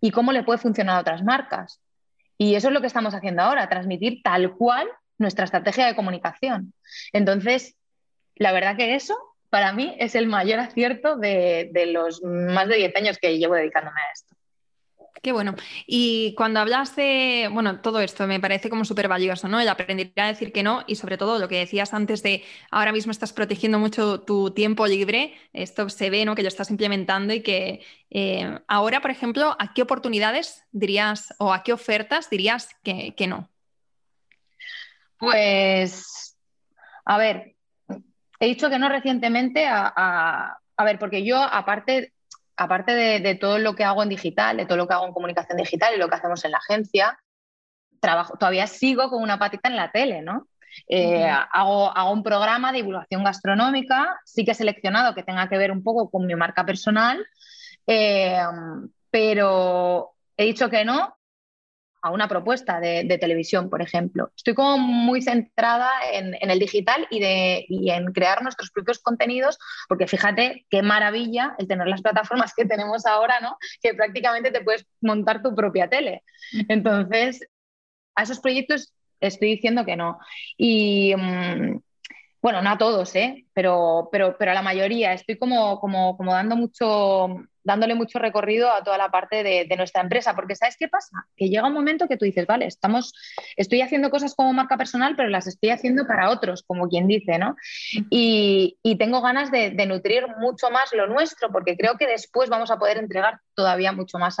[0.00, 1.80] y cómo le puede funcionar a otras marcas.
[2.36, 6.74] Y eso es lo que estamos haciendo ahora, transmitir tal cual nuestra estrategia de comunicación.
[7.12, 7.76] Entonces,
[8.36, 9.16] la verdad que eso
[9.48, 13.54] para mí es el mayor acierto de, de los más de 10 años que llevo
[13.54, 14.29] dedicándome a esto.
[15.22, 15.54] Qué bueno.
[15.86, 19.60] Y cuando hablas de, bueno, todo esto me parece como súper valioso, ¿no?
[19.60, 22.90] El aprender a decir que no y sobre todo lo que decías antes de ahora
[22.90, 26.34] mismo estás protegiendo mucho tu tiempo libre, esto se ve, ¿no?
[26.34, 31.52] Que lo estás implementando y que eh, ahora, por ejemplo, ¿a qué oportunidades dirías o
[31.52, 33.50] a qué ofertas dirías que, no?
[35.18, 36.34] Pues,
[37.04, 37.56] a ver,
[38.38, 42.14] he dicho que no recientemente a ver, porque yo aparte
[42.60, 45.56] aparte de, todo lo que hago en digital, de todo lo que hago en comunicación
[45.56, 47.18] digital y lo que hacemos en la agencia,
[48.00, 50.46] trabajo, todavía sigo con una patita en la tele, ¿no?
[50.86, 55.56] Eh, hago, hago, un programa de divulgación gastronómica, sí que he seleccionado que tenga que
[55.56, 57.26] ver un poco con mi marca personal,
[57.86, 58.38] eh,
[59.10, 61.16] pero he dicho que no
[62.02, 64.30] a una propuesta de, televisión, por ejemplo.
[64.36, 69.58] Estoy como muy centrada en, el digital y, de, y en crear nuestros propios contenidos,
[69.88, 73.56] porque fíjate qué maravilla el tener las plataformas que tenemos ahora, ¿no?
[73.82, 76.22] Que prácticamente te puedes montar tu propia tele.
[76.68, 77.40] Entonces,
[78.14, 80.18] a esos proyectos estoy diciendo que no.
[80.56, 81.80] Y, mm,
[82.42, 83.46] bueno, no a todos, ¿eh?
[83.52, 85.12] pero, pero, pero a la mayoría.
[85.12, 87.28] Estoy como, como, como dando mucho,
[87.62, 91.10] dándole mucho recorrido a toda la parte de, nuestra empresa, porque ¿sabes qué pasa?
[91.36, 93.12] Que llega un momento que tú dices, vale, estamos,
[93.56, 97.38] estoy haciendo cosas como marca personal, pero las estoy haciendo para otros, como quien dice,
[97.38, 97.56] ¿no?
[98.08, 102.78] Y, tengo ganas de, nutrir mucho más lo nuestro, porque creo que después vamos a
[102.78, 104.36] poder entregar todavía mucho más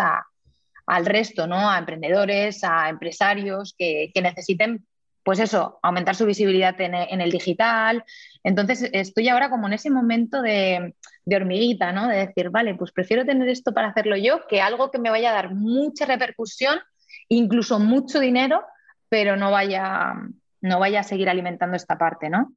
[0.86, 1.70] al resto, ¿no?
[1.70, 4.86] A emprendedores, a empresarios que, que necesiten
[5.22, 8.04] pues eso, aumentar su visibilidad en, el digital.
[8.42, 10.94] Entonces, estoy ahora como en ese momento de,
[11.30, 12.08] hormiguita, ¿no?
[12.08, 15.30] De decir, vale, pues prefiero tener esto para hacerlo yo que algo que me vaya
[15.30, 16.80] a dar mucha repercusión,
[17.28, 18.64] incluso mucho dinero,
[19.08, 20.14] pero no vaya,
[20.60, 22.54] no vaya a seguir alimentando esta parte, ¿no?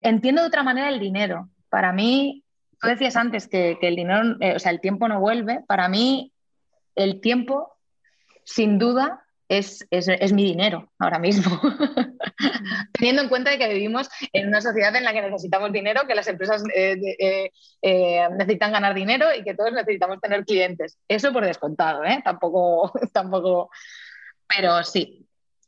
[0.00, 1.50] Entiendo de otra manera el dinero.
[1.68, 2.44] Para mí,
[2.80, 5.64] tú decías antes que, el dinero, eh, o sea, el tiempo no vuelve.
[5.66, 6.32] Para mí,
[6.94, 7.76] el tiempo,
[8.44, 11.60] sin duda, es, mi dinero ahora mismo.
[12.92, 16.28] Teniendo en cuenta que vivimos en una sociedad en la que necesitamos dinero, que las
[16.28, 17.50] empresas eh, eh,
[17.82, 20.98] eh, necesitan ganar dinero y que todos necesitamos tener clientes.
[21.08, 23.70] Eso por descontado, Tampoco, tampoco.
[24.48, 25.25] Pero sí,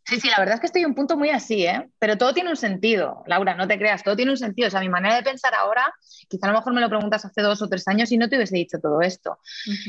[0.08, 1.86] Sí, sí, la verdad es que estoy en un punto muy así, ¿eh?
[1.98, 4.68] Pero todo tiene un sentido, Laura, no te creas, todo tiene un sentido.
[4.68, 5.92] O sea, mi manera de pensar ahora,
[6.28, 8.36] quizá a lo mejor me lo preguntas hace dos o tres años y no te
[8.36, 9.38] hubiese dicho todo esto.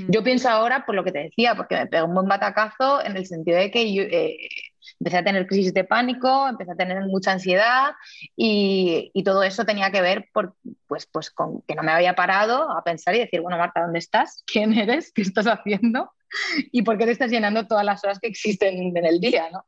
[0.09, 3.15] Yo pienso ahora por lo que te decía, porque me pegó un buen batacazo en
[3.15, 4.35] el sentido de que yo, eh,
[4.99, 7.93] empecé a tener crisis de pánico, empecé a tener mucha ansiedad
[8.35, 10.55] y, todo eso tenía que ver por,
[10.87, 13.99] pues, pues con que no me había parado a pensar y decir, bueno, Marta, ¿dónde
[13.99, 14.43] estás?
[14.45, 15.13] ¿Quién eres?
[15.13, 16.11] ¿Qué estás haciendo?
[16.71, 19.49] ¿Y por qué te estás llenando todas las horas que existen en el día?
[19.51, 19.65] ¿no?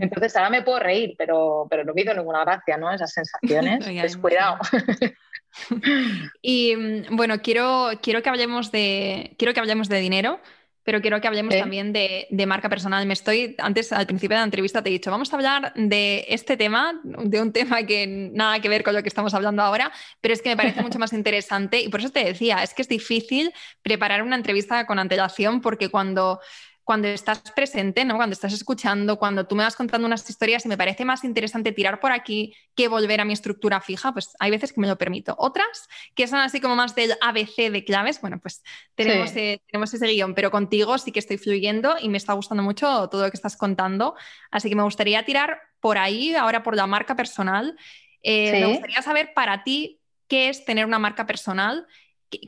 [0.00, 2.92] Entonces ahora me puedo reír, pero, pero no me hizo ninguna gracia, ¿no?
[2.92, 3.84] Esas sensaciones.
[4.00, 4.58] pues cuidado.
[6.42, 10.40] y mm, bueno, quiero, quiero, que hablemos de, quiero que hablemos de dinero
[10.88, 13.04] pero quiero que hablemos también de, marca personal.
[13.04, 16.24] Me estoy, antes al principio de la entrevista te he dicho, vamos a hablar de
[16.30, 19.92] este tema, de un tema que nada que ver con lo que estamos hablando ahora,
[20.22, 22.80] pero es que me parece mucho más interesante y por eso te decía, es que
[22.80, 26.40] es difícil preparar una entrevista con antelación porque cuando
[26.88, 28.16] cuando estás presente, ¿no?
[28.16, 31.70] cuando estás escuchando, cuando tú me vas contando unas historias y me parece más interesante
[31.72, 34.96] tirar por aquí que volver a mi estructura fija, pues hay veces que me lo
[34.96, 35.34] permito.
[35.38, 38.62] Otras que son así como más del ABC de claves, bueno, pues
[38.94, 42.62] tenemos, eh, tenemos ese guion, pero contigo sí que estoy fluyendo y me está gustando
[42.62, 44.14] mucho todo lo que estás contando,
[44.50, 47.76] así que me gustaría tirar por ahí, ahora por la marca personal.
[48.22, 51.86] Eh, me gustaría saber para ti qué es tener una marca personal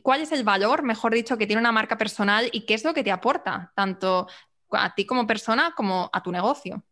[0.02, 2.94] ¿Cuál es el valor, mejor dicho, que tiene una marca personal y qué es lo
[2.94, 4.28] que te aporta, tanto
[4.72, 6.84] a ti como persona como a tu negocio?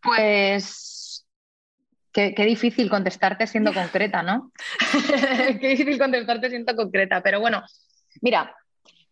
[0.00, 1.26] Pues
[2.12, 4.52] qué, difícil contestarte siendo concreta, ¿no?
[5.60, 7.62] qué difícil contestarte siendo concreta, pero bueno,
[8.20, 8.54] mira,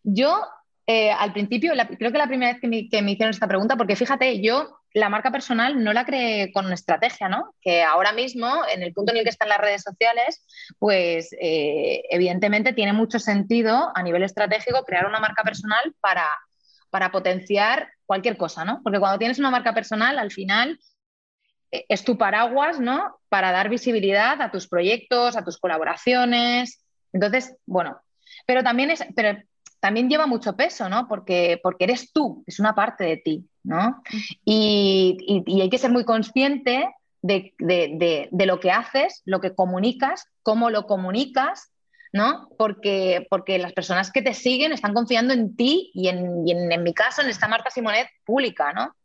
[0.03, 0.45] yo
[0.87, 3.75] eh, al principio, creo que la primera vez que me, que me, hicieron esta pregunta,
[3.75, 7.53] porque fíjate, yo la marca personal no la creé con estrategia, ¿no?
[7.61, 10.45] Que ahora mismo, en el punto en el que están las redes sociales,
[10.79, 16.25] pues eh, evidentemente tiene mucho sentido a nivel estratégico crear una marca personal para,
[16.89, 18.79] para potenciar cualquier cosa, ¿no?
[18.83, 20.79] Porque cuando tienes una marca personal, al final
[21.71, 23.19] eh, es tu paraguas, ¿no?
[23.27, 26.85] Para dar visibilidad a tus proyectos, a tus colaboraciones.
[27.11, 27.99] Entonces, bueno,
[28.45, 29.37] pero también es, pero
[29.85, 31.07] también lleva mucho peso, ¿no?
[31.07, 34.01] Porque, porque eres tú, es una parte de ti, ¿no?
[34.43, 36.89] Y, hay que ser muy consciente
[37.21, 37.53] de,
[38.31, 41.71] lo que haces, lo que comunicas, cómo lo comunicas,
[42.11, 42.49] ¿no?
[42.57, 46.95] Porque, porque las personas que te siguen están confiando en ti y en, en, mi
[46.95, 48.95] caso, en esta marca Simonet pública, ¿no?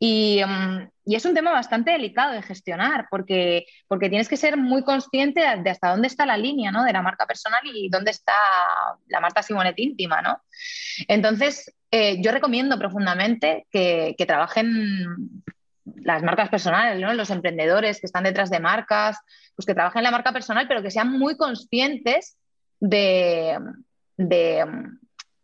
[0.00, 4.82] Mm, y, es un tema bastante delicado de gestionar porque, porque tienes que ser muy
[4.82, 6.84] consciente de hasta dónde está la línea ¿no?
[6.84, 8.32] de la marca personal y dónde está
[9.08, 10.20] la marca Simonet íntima.
[10.20, 10.40] ¿no?
[11.08, 15.42] Entonces, eh, yo recomiendo profundamente que, trabajen
[15.84, 17.14] las marcas personales, ¿no?
[17.14, 19.18] los emprendedores que están detrás de marcas,
[19.54, 22.36] pues que trabajen la marca personal, pero que sean muy conscientes
[22.80, 23.58] de,
[24.16, 24.66] de,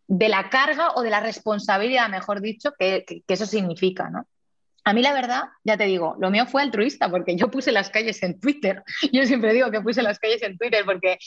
[0.06, 4.26] de la carga o de la responsabilidad, mejor dicho, que, eso significa, ¿no?
[4.84, 7.88] A mí la verdad, ya te digo, lo mío fue altruista porque yo puse las
[7.88, 8.82] calles en Twitter.
[9.12, 11.18] Yo siempre digo que puse las calles en Twitter porque,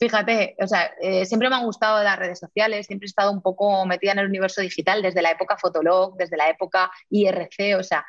[0.00, 3.40] fíjate, o sea, eh, siempre me han gustado las redes sociales, siempre he estado un
[3.40, 7.84] poco metida en el universo digital desde la época Fotolog, desde la época IRC, o
[7.84, 8.04] sea,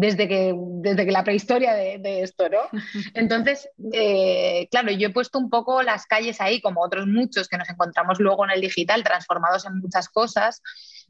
[0.00, 2.60] desde que, desde que la prehistoria de, esto, ¿no?
[3.14, 7.58] Entonces, eh, claro, yo he puesto un poco las calles ahí, como otros muchos que
[7.58, 10.62] nos encontramos luego en el digital, transformados en muchas cosas,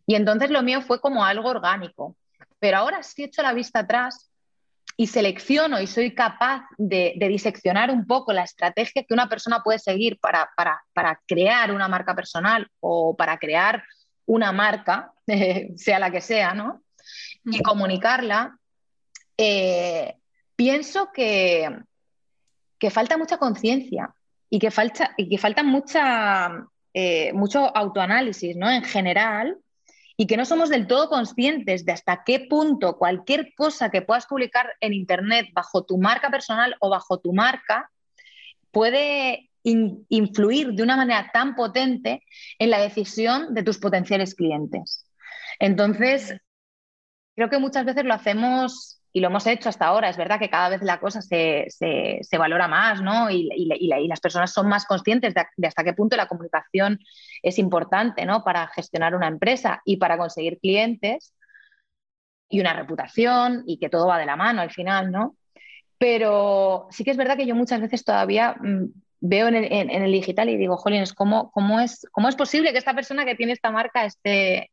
[0.06, 2.16] Y entonces lo mío fue como algo orgánico.
[2.60, 4.30] Pero ahora sí he hecho la vista atrás
[4.96, 9.80] y selecciono y soy capaz de, diseccionar un poco la estrategia que una persona puede
[9.80, 10.48] seguir para,
[11.26, 13.84] crear una marca personal o para crear
[14.24, 15.12] una marca,
[15.76, 16.82] sea la que sea, ¿no?
[17.44, 18.58] Y comunicarla,
[19.38, 20.16] eh,
[20.56, 21.70] pienso que,
[22.78, 24.14] que falta mucha conciencia
[24.50, 28.70] y que falta, y que falta mucha, eh, mucho autoanálisis, ¿no?
[28.70, 29.56] En general,
[30.16, 34.26] y que no somos del todo conscientes de hasta qué punto cualquier cosa que puedas
[34.26, 37.88] publicar en Internet bajo tu marca personal o bajo tu marca
[38.72, 42.24] puede influir de una manera tan potente
[42.58, 45.06] en la decisión de tus potenciales clientes.
[45.60, 46.34] Entonces,
[47.36, 50.08] creo que muchas veces lo hacemos y lo hemos hecho hasta ahora.
[50.08, 51.68] Es verdad que cada vez la cosa se,
[52.38, 53.30] valora más, ¿no?
[53.30, 53.48] Y,
[54.08, 56.98] las personas son más conscientes de, hasta qué punto la comunicación
[57.42, 58.44] es importante, ¿no?
[58.44, 61.34] Para gestionar una empresa y para conseguir clientes
[62.48, 65.36] y una reputación y que todo va de la mano al final, ¿no?
[65.98, 68.84] Pero sí que es verdad que yo muchas veces todavía mm,
[69.20, 72.94] veo en el, digital y digo, jolines, ¿cómo, cómo, es, ¿cómo es posible que esta
[72.94, 74.70] persona que tiene esta marca esté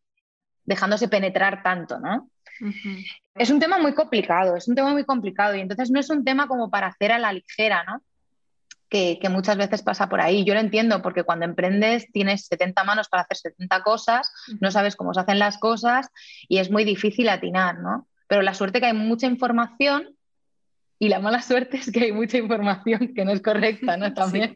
[0.66, 2.30] dejándose penetrar tanto, ¿no?
[3.36, 6.24] Es un tema muy complicado, es un tema muy complicado y entonces no es un
[6.24, 8.02] tema como para hacer a la ligera, ¿no?
[8.90, 10.46] Que, muchas veces pasa por ahí.
[10.46, 14.96] Yo lo entiendo porque cuando emprendes tienes 70 manos para hacer 70 cosas, no sabes
[14.96, 16.08] cómo se hacen las cosas
[16.48, 18.08] y es muy difícil atinar, ¿no?
[18.28, 20.16] Pero la suerte que hay mucha información
[20.98, 24.14] y la mala suerte es que hay mucha información que no es correcta, ¿no?
[24.14, 24.56] También.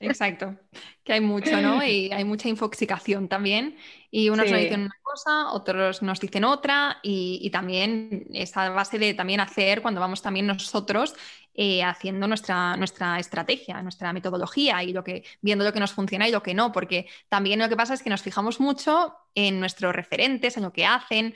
[0.00, 0.56] exacto,
[1.04, 1.84] que hay mucho, ¿no?
[1.84, 3.76] Y hay mucha infoxicación también.
[4.10, 6.98] Y unos nos dicen una cosa, otros nos dicen otra.
[7.02, 11.14] Y, también esa base de también hacer cuando vamos también nosotros
[11.52, 16.26] eh, haciendo nuestra, nuestra estrategia, nuestra metodología y lo que, viendo lo que nos funciona
[16.26, 16.72] y lo que no.
[16.72, 20.72] Porque también lo que pasa es que nos fijamos mucho en nuestros referentes, en lo
[20.72, 21.34] que hacen,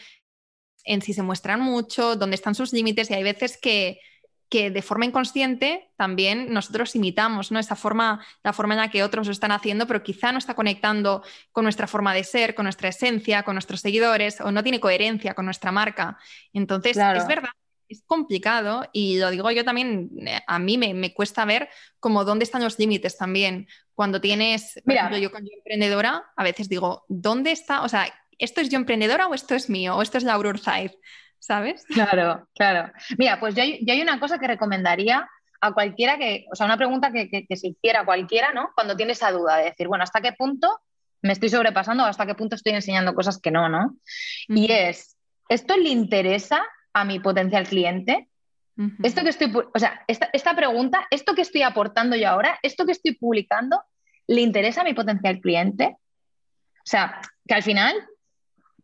[0.85, 3.11] en si se muestran mucho, dónde están sus límites.
[3.11, 4.01] Y hay veces que
[4.53, 7.59] que de forma inconsciente también nosotros imitamos, ¿no?
[7.59, 10.53] Esa forma, la forma en la que otros lo están haciendo, pero quizá no está
[10.53, 14.79] conectando con nuestra forma de ser, con nuestra esencia, con nuestros seguidores, o no tiene
[14.79, 16.19] coherencia con nuestra marca.
[16.53, 17.49] Entonces, es verdad,
[17.88, 22.45] es complicado y lo digo yo también, eh, a mí me, cuesta ver como dónde
[22.45, 23.69] están los límites también.
[23.95, 27.85] Cuando tienes, por ejemplo, yo como emprendedora, a veces digo, ¿dónde está?
[27.85, 29.97] O sea, ¿esto es yo emprendedora o esto es mío?
[29.97, 30.93] ¿O esto es Laura Urzaiz?
[31.43, 31.85] ¿Sabes?
[31.87, 32.93] Claro, claro.
[33.19, 35.29] Mira, pues yo, hay una cosa que recomendaría
[35.61, 38.71] a cualquiera que, o sea, una pregunta que, se hiciera cualquiera, ¿no?
[38.75, 40.81] Cuando tiene esa duda de decir, bueno, ¿hasta qué punto
[41.21, 43.97] me estoy sobrepasando o hasta qué punto estoy enseñando cosas que no, ¿no?
[44.49, 45.17] Y es,
[45.49, 48.29] ¿esto le interesa a mi potencial cliente?
[49.03, 52.87] Esto que estoy, o sea, esta, esta, pregunta, esto que estoy aportando yo ahora, esto
[52.87, 53.83] que estoy publicando,
[54.27, 55.97] ¿le interesa a mi potencial cliente?
[56.79, 57.95] O sea, que al final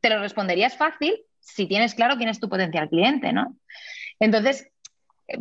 [0.00, 3.56] te lo responderías fácil si tienes claro quién es tu potencial cliente, ¿no?
[4.20, 4.68] Entonces,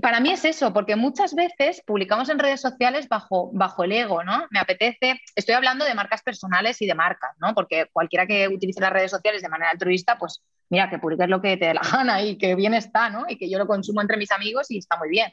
[0.02, 4.24] para mí es eso, porque muchas veces publicamos en redes sociales bajo, bajo el ego,
[4.24, 4.46] ¿no?
[4.52, 7.54] Me apetece, estoy hablando de marcas personales y de marcas, ¿no?
[7.56, 11.42] Porque cualquiera que utilice las redes sociales de manera altruista, pues mira, que publiques lo
[11.42, 13.26] que te dé la gana y que bien está, ¿no?
[13.30, 15.32] Y que yo lo consumo entre mis amigos y está muy bien.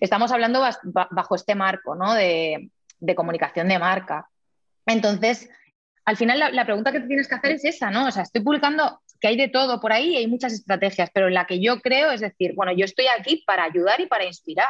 [0.00, 0.62] Estamos hablando
[1.10, 2.12] bajo este marco, ¿no?
[2.14, 4.28] De, de comunicación de marca.
[4.84, 5.48] Entonces,
[6.04, 8.06] al final la, la, pregunta que tienes que hacer es esa, ¿no?
[8.06, 11.34] O sea, estoy publicando que hay de todo por ahí, hay muchas estrategias, pero en
[11.34, 14.66] la que yo creo es decir, bueno, yo estoy aquí para ayudar y para inspirar.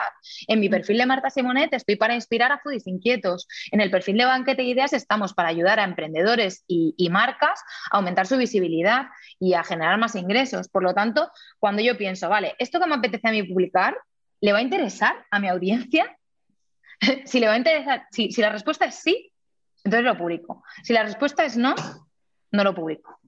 [0.47, 3.49] En mi perfil de Marta Simonet estoy para inspirar a foodies inquietos.
[3.71, 7.97] En el perfil de Banquete Ideas estamos para ayudar a emprendedores y, y marcas a
[7.97, 9.07] aumentar su visibilidad
[9.41, 10.69] y a generar más ingresos.
[10.69, 13.97] Por lo tanto, cuando yo pienso, vale, esto que me apetece a mí publicar,
[14.43, 16.15] ¿le va a interesar a mi audiencia?
[17.25, 19.33] si le va a interesar, si, si la respuesta es sí,
[19.83, 20.63] entonces lo publico.
[20.83, 21.75] Si la respuesta es no,
[22.51, 23.22] no lo publico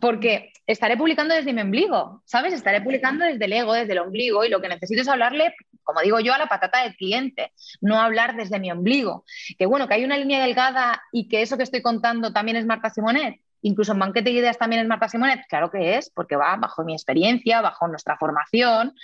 [0.00, 2.52] porque estaré publicando desde mi ombligo, ¿sabes?
[2.52, 6.00] Estaré publicando desde el ego, desde el ombligo y lo que necesito es hablarle, como
[6.00, 9.24] digo yo, a la patata del cliente, no hablar desde mi ombligo.
[9.58, 12.66] Que bueno, que hay una línea delgada y que eso que estoy contando también es
[12.66, 16.36] Marta Simonet, incluso en Banquete de Ideas también es Marta Simonet, claro que es, porque
[16.36, 18.94] va bajo mi experiencia, bajo nuestra formación,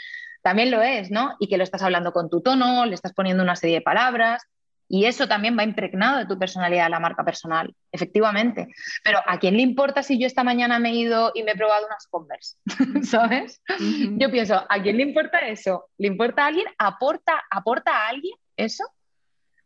[0.42, 1.36] también lo es, ¿no?
[1.40, 4.46] Y que lo estás hablando con tu tono, le estás poniendo una serie de palabras,
[4.88, 8.68] y eso también va impregnado de tu personalidad, la marca personal, efectivamente.
[9.02, 11.56] Pero ¿a quién le importa si yo esta mañana me he ido y me he
[11.56, 12.56] probado unas Converse?
[13.02, 13.62] ¿Sabes?
[13.78, 15.86] Yo pienso, ¿a quién le importa eso?
[15.98, 16.66] ¿Le importa a alguien?
[16.78, 18.84] ¿Aporta, aporta a alguien eso?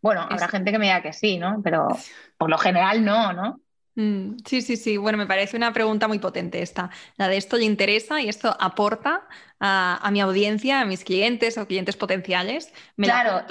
[0.00, 1.60] Bueno, habrá gente que me diga que sí, ¿no?
[1.62, 1.88] Pero
[2.36, 3.60] por lo general no, ¿no?
[3.98, 4.96] Mm, sí, sí, sí.
[4.96, 6.88] Bueno, me parece una pregunta muy potente esta.
[7.16, 9.26] La de esto le interesa y esto aporta
[9.58, 12.72] a, mi audiencia, a mis clientes o clientes potenciales.
[12.94, 13.44] Me la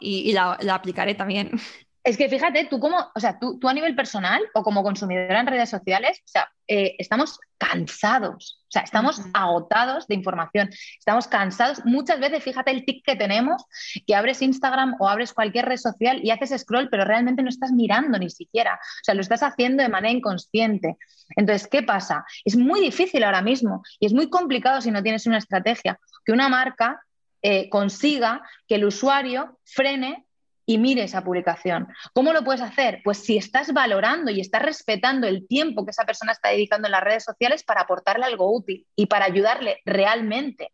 [0.00, 1.52] y, la, aplicaré también.
[2.04, 5.40] Es que fíjate, tú como, o sea, tú, tú, a nivel personal o como consumidora
[5.40, 11.26] en redes sociales, o sea, eh, estamos cansados, o sea, estamos agotados de información, estamos
[11.28, 11.82] cansados.
[11.86, 13.64] Muchas veces, fíjate el tic que tenemos,
[14.06, 17.72] que abres Instagram o abres cualquier red social y haces scroll, pero realmente no estás
[17.72, 20.98] mirando ni siquiera, o sea, lo estás haciendo de manera inconsciente.
[21.36, 22.26] Entonces, ¿qué pasa?
[22.44, 26.32] Es muy difícil ahora mismo y es muy complicado si no tienes una estrategia, que
[26.32, 27.00] una marca
[27.40, 30.23] eh, consiga que el usuario frene
[30.66, 31.88] y mire esa publicación.
[32.12, 33.00] ¿Cómo lo puedes hacer?
[33.04, 36.92] Pues si estás valorando y estás respetando el tiempo que esa persona está dedicando en
[36.92, 40.70] las redes sociales para aportarle algo útil y para ayudarle realmente.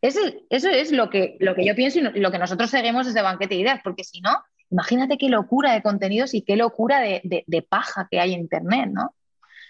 [0.00, 0.20] Eso,
[0.50, 3.60] es lo que, lo que yo pienso y lo que nosotros seguimos desde Banquete de
[3.60, 8.08] Ideas, porque si no, imagínate qué locura de contenidos y qué locura de, de paja
[8.10, 9.14] que hay en Internet, ¿no?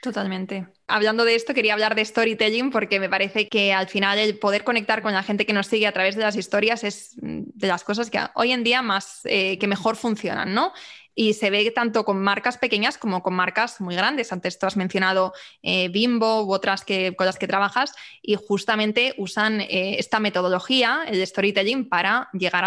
[0.03, 0.66] Totalmente.
[0.93, 4.62] Hablando de esto, quería hablar de storytelling porque me parece que al final el poder
[4.62, 7.66] conectar con la gente que nos sigue a través de las historias es mm, de
[7.66, 10.74] las cosas que hoy en día más eh, que mejor funcionan, ¿no?
[11.14, 14.34] Y se ve tanto con marcas pequeñas como con marcas muy grandes.
[14.34, 15.32] Antes tú has mencionado
[15.62, 21.05] eh, Bimbo u otras que, con las que trabajas y justamente usan eh, esta metodología,
[21.07, 22.64] el storytelling, para llegar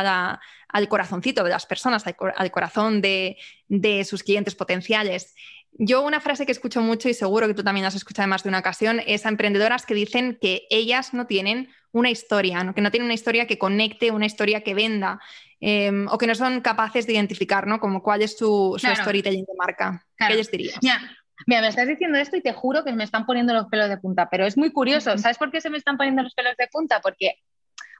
[0.67, 5.35] al corazoncito de las personas, al, corazón de, de sus clientes potenciales.
[5.77, 8.43] Yo una frase que escucho mucho y seguro que tú también has escuchado en más
[8.43, 12.81] de una ocasión es a emprendedoras que dicen que ellas no tienen una historia, que
[12.81, 15.19] no tienen una historia que conecte, una historia que venda
[15.59, 17.79] em, o que no son capaces de identificar, ¿no?
[17.79, 20.05] Como cuál es su, storytelling de marca.
[20.17, 20.79] ¿Qué les dirías?
[21.47, 23.97] Mira, me estás diciendo esto y te juro que me están poniendo los pelos de
[23.97, 25.17] punta, pero es muy curioso.
[25.17, 27.01] ¿Sabes por qué se me están poniendo los pelos de punta?
[27.01, 27.41] Porque,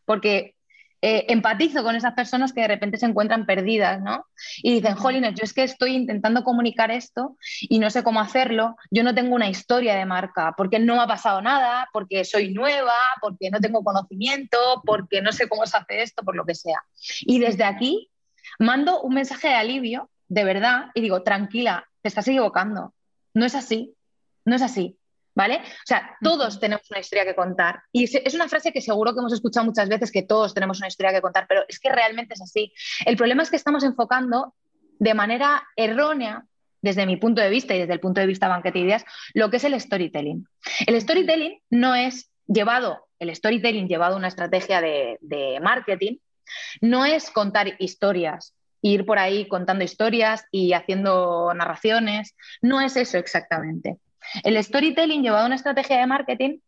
[0.06, 0.56] porque
[1.08, 4.26] eh, empatizo con esas personas que de repente se encuentran perdidas, ¿no?
[4.64, 8.76] Y dicen, jolines, yo es que estoy intentando comunicar esto y no sé cómo hacerlo,
[8.90, 12.56] yo no tengo una historia de marca, porque no me ha pasado nada, porque soy
[12.56, 16.56] nueva, porque no tengo conocimiento, porque no sé cómo se hace esto, por lo que
[16.56, 16.84] sea.
[17.22, 18.10] Y desde aquí
[18.58, 22.96] mando un mensaje de alivio, de verdad, y digo, tranquila, te estás equivocando,
[23.36, 23.94] no es así,
[24.44, 24.98] no es así.
[25.36, 25.58] ¿Vale?
[25.58, 27.84] O sea, todos tenemos una historia que contar.
[27.92, 30.88] Y es una frase que seguro que hemos escuchado muchas veces, que todos tenemos una
[30.88, 32.74] historia que contar, pero es que realmente es así.
[33.06, 34.56] El problema es que estamos enfocando
[34.98, 36.46] de manera errónea
[36.82, 39.58] desde mi punto de vista y desde el punto de vista banquete ideas, lo que
[39.58, 40.48] es el storytelling.
[40.86, 46.18] El storytelling no es llevado, el storytelling llevado a una estrategia de, de marketing,
[46.82, 53.18] no es contar historias, ir por ahí contando historias y haciendo narraciones, no es eso
[53.18, 53.98] exactamente.
[54.44, 56.60] El storytelling llevado a una estrategia de marketing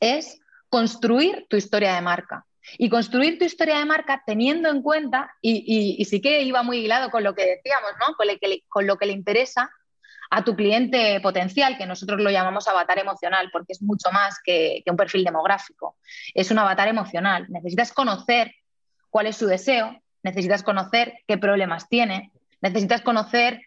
[0.00, 2.44] es construir tu historia de marca.
[2.78, 7.10] Y construir tu historia de marca teniendo en cuenta, y, sí que iba muy hilado
[7.10, 8.14] con lo que decíamos, ¿no?
[8.16, 9.70] con, lo que le interesa
[10.30, 14.82] a tu cliente potencial, que nosotros lo llamamos avatar emocional, porque es mucho más que,
[14.84, 15.96] que un perfil demográfico.
[16.34, 17.46] Es un avatar emocional.
[17.48, 18.52] Necesitas conocer
[19.10, 23.62] cuál es su deseo, necesitas conocer qué problemas tiene, necesitas conocer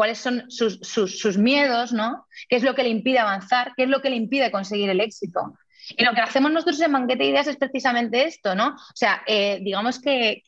[0.00, 2.26] cuáles son sus, miedos, ¿no?
[2.48, 3.74] ¿Qué es lo que le impide avanzar?
[3.76, 5.58] ¿Qué es lo que le impide conseguir el éxito?
[5.90, 8.68] Y lo que hacemos nosotros en Banquete Ideas es precisamente esto, ¿no?
[8.68, 10.42] O sea, eh, digamos que,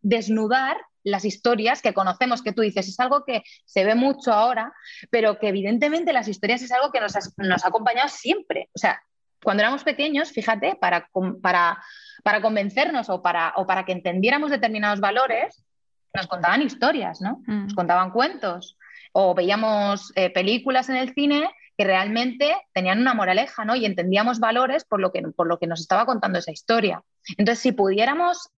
[0.00, 4.72] desnudar las historias que conocemos, que tú dices, es algo que se ve mucho ahora,
[5.08, 8.70] pero que evidentemente las historias es algo que nos ha, acompañado siempre.
[8.74, 9.00] O sea,
[9.40, 11.08] cuando éramos pequeños, fíjate, para,
[11.40, 11.80] para,
[12.24, 15.64] para convencernos o para, o para que entendiéramos determinados valores,
[16.12, 17.40] nos contaban historias, ¿no?
[17.46, 17.76] Nos mm.
[17.76, 18.75] contaban cuentos
[19.18, 21.48] o veíamos eh, películas en el cine
[21.78, 23.74] que realmente tenían una moraleja, ¿no?
[23.74, 27.02] Y entendíamos valores por lo, que, por lo que nos estaba contando esa historia.
[27.38, 28.50] Entonces, si pudiéramos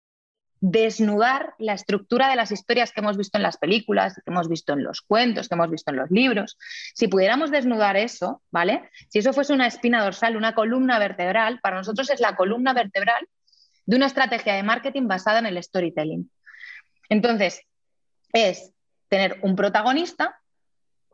[0.60, 4.72] desnudar la estructura de las historias que hemos visto en las películas, que hemos visto
[4.72, 6.58] en los cuentos, que hemos visto en los libros,
[6.92, 8.90] si pudiéramos desnudar eso, ¿vale?
[9.10, 13.28] Si eso fuese una espina dorsal, una columna vertebral, para nosotros es la columna vertebral
[13.86, 16.28] de una estrategia de marketing basada en el storytelling.
[17.08, 17.62] Entonces,
[18.32, 18.72] es
[19.08, 20.34] tener un protagonista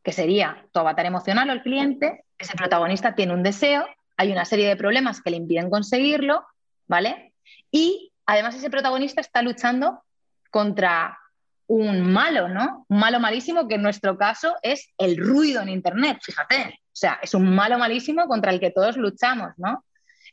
[0.04, 3.86] que sería tu avatar emocional o el cliente, ese protagonista tiene un deseo,
[4.16, 6.46] hay una serie de problemas que le impiden conseguirlo,
[6.86, 7.32] ¿vale?
[7.70, 10.04] Y además ese protagonista está luchando
[10.50, 11.18] contra
[11.66, 12.84] un malo, ¿no?
[12.88, 16.80] Un malo malísimo que en nuestro caso es el ruido en Internet, fíjate.
[16.84, 19.84] O sea, es un malo malísimo contra el que todos luchamos, ¿no?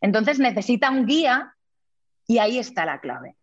[0.02, 1.56] Entonces necesita un guía
[2.28, 3.38] y ahí está la clave.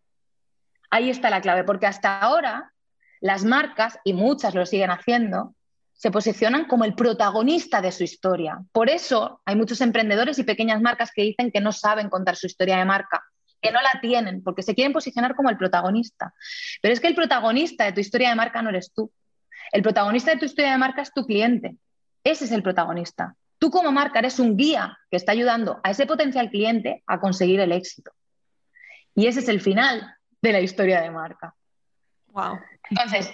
[0.91, 2.71] Ahí está la clave, porque hasta ahora
[3.19, 5.55] las marcas, y muchas lo siguen haciendo,
[5.99, 8.57] se posicionan como el protagonista de su historia.
[8.71, 12.47] Por eso hay muchos emprendedores y pequeñas marcas que dicen que no saben contar su
[12.47, 13.21] historia de marca,
[13.61, 16.33] que no la tienen, porque se quieren posicionar como el protagonista.
[16.81, 19.11] Pero es que el protagonista de tu historia de marca no eres tú.
[19.73, 21.75] El protagonista de tu historia de marca es tu cliente.
[22.23, 23.35] Ese es el protagonista.
[23.57, 27.59] Tú como marca eres un guía que está ayudando a ese potencial cliente a conseguir
[27.59, 28.11] el éxito.
[29.15, 31.53] Y ese es el final de la historia de marca.
[32.27, 32.57] Wow.
[32.89, 33.33] Entonces,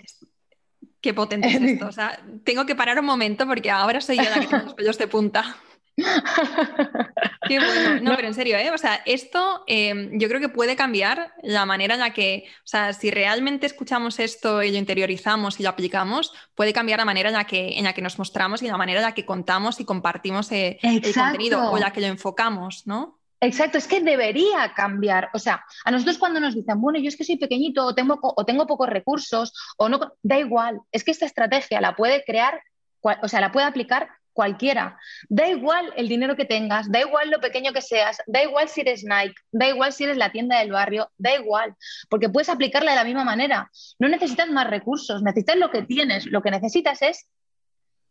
[1.05, 1.85] Qué potente es esto.
[1.85, 4.73] O sea, tengo que parar un momento porque ahora soy yo la que tiene los
[4.73, 5.55] pelos de punta.
[7.47, 8.01] Qué bueno.
[8.01, 8.71] No, pero en serio, ¿eh?
[8.71, 12.67] O sea, esto em, yo creo que puede cambiar la manera en la que, o
[12.67, 17.29] sea, si realmente escuchamos esto y lo interiorizamos y lo aplicamos, puede cambiar la manera
[17.29, 19.79] en la que, en la que nos mostramos y la manera en la que contamos
[19.79, 23.19] y compartimos eh, el contenido o la que lo enfocamos, ¿no?
[23.41, 25.29] Exacto, es que debería cambiar.
[25.33, 28.19] O sea, a nosotros cuando nos dicen, bueno, yo es que soy pequeñito o tengo,
[28.21, 32.61] o tengo pocos recursos o no, da igual, es que esta estrategia la puede crear,
[33.01, 34.99] o sea, la puede aplicar cualquiera.
[35.29, 38.81] Da igual el dinero que tengas, da igual lo pequeño que seas, da igual si
[38.81, 41.75] eres Nike, da igual si eres la tienda del barrio, da igual,
[42.09, 43.71] porque puedes aplicarla de la misma manera.
[43.97, 47.27] No necesitas más recursos, necesitas lo que tienes, lo que necesitas es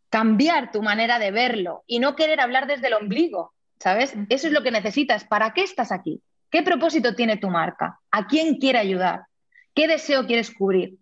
[0.09, 4.13] cambiar tu manera de verlo y no querer hablar desde el ombligo, ¿sabes?
[4.29, 5.25] Eso es lo que necesitas.
[5.25, 6.21] ¿Para qué estás aquí?
[6.49, 7.99] ¿Qué propósito tiene tu marca?
[8.11, 9.25] ¿A quién quiere ayudar?
[9.73, 10.97] ¿Qué deseo quieres cubrir?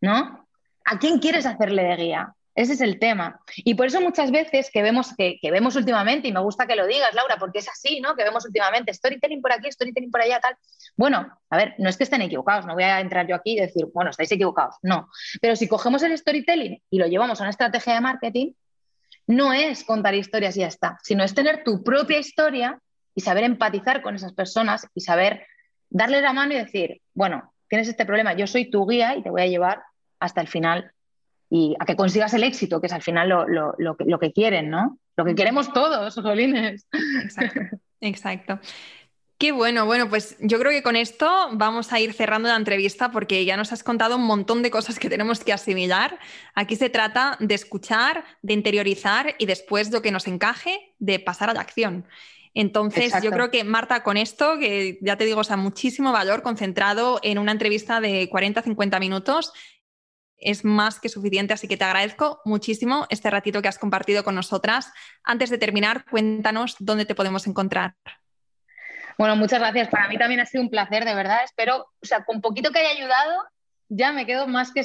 [0.00, 0.46] ¿No?
[0.84, 2.34] ¿A quién quieres hacerle de guía?
[2.56, 3.38] Ese es el tema.
[3.56, 6.86] Y por eso muchas veces que vemos, que, vemos últimamente, y me gusta que lo
[6.86, 8.16] digas, Laura, porque es así, ¿no?
[8.16, 10.56] Que vemos últimamente storytelling por aquí, storytelling por allá, tal.
[10.96, 13.60] Bueno, a ver, no es que estén equivocados, no voy a entrar yo aquí y
[13.60, 14.76] decir, bueno, estáis equivocados.
[14.80, 15.10] No.
[15.42, 18.52] Pero si cogemos el storytelling y lo llevamos a una estrategia de marketing,
[19.26, 22.78] no es contar historias y ya está, sino es tener tu propia historia
[23.14, 25.46] y saber empatizar con esas personas y saber
[25.90, 29.30] darle la mano y decir, bueno, tienes este problema, yo soy tu guía y te
[29.30, 29.82] voy a llevar
[30.20, 30.92] hasta el final
[31.50, 34.32] y a que consigas el éxito, que es al final lo, lo, lo, lo que
[34.32, 34.98] quieren, ¿no?
[35.16, 36.86] Lo que queremos todos, Jolines.
[37.22, 37.60] Exacto,
[38.00, 38.60] exacto.
[39.38, 43.10] Qué bueno, bueno, pues yo creo que con esto vamos a ir cerrando la entrevista
[43.10, 46.18] porque ya nos has contado un montón de cosas que tenemos que asimilar.
[46.54, 51.50] Aquí se trata de escuchar, de interiorizar y después lo que nos encaje, de pasar
[51.50, 52.06] a la acción.
[52.54, 56.42] Entonces, yo creo que Marta, con esto, que ya te digo, o sea, muchísimo valor
[56.42, 59.52] concentrado en una entrevista de 40-50 minutos,
[60.38, 64.34] es más que suficiente, así que te agradezco muchísimo este ratito que has compartido con
[64.34, 64.90] nosotras.
[65.22, 67.96] Antes de terminar, cuéntanos dónde te podemos encontrar.
[69.18, 69.88] Bueno, muchas gracias.
[69.88, 71.44] Para mí también ha sido un placer, de verdad.
[71.44, 73.44] Espero, o sea, con poquito que haya ayudado,
[73.88, 74.82] ya me quedo más que,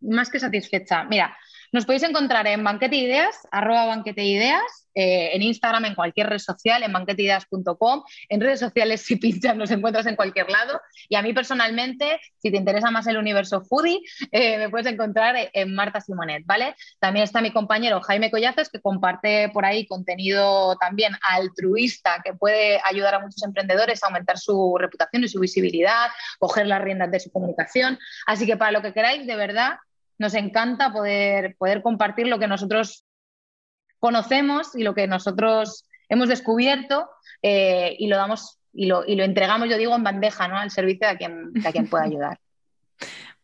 [0.00, 1.04] más que satisfecha.
[1.04, 1.36] Mira,
[1.72, 6.40] nos podéis encontrar en Banquete Ideas, arroba Banquete Ideas, eh, en Instagram, en cualquier red
[6.40, 8.02] social, en banqueteideas.com.
[8.28, 10.80] En redes sociales, si pinchas, nos encuentras en cualquier lado.
[11.08, 14.00] Y a mí personalmente, si te interesa más el universo foodie,
[14.32, 16.74] eh, me puedes encontrar en Marta Simonet, ¿vale?
[16.98, 22.80] También está mi compañero Jaime Collazos, que comparte por ahí contenido también altruista que puede
[22.84, 26.08] ayudar a muchos emprendedores a aumentar su reputación y su visibilidad,
[26.40, 28.00] coger las riendas de su comunicación.
[28.26, 29.78] Así que para lo que queráis, de verdad,
[30.18, 33.04] nos encanta poder, poder compartir lo que nosotros
[33.98, 37.08] conocemos y lo que nosotros hemos descubierto
[37.42, 40.56] eh, y lo damos y lo, y lo, entregamos, yo digo, en bandeja, ¿no?
[40.56, 42.38] Al servicio de quien, de a quien pueda ayudar.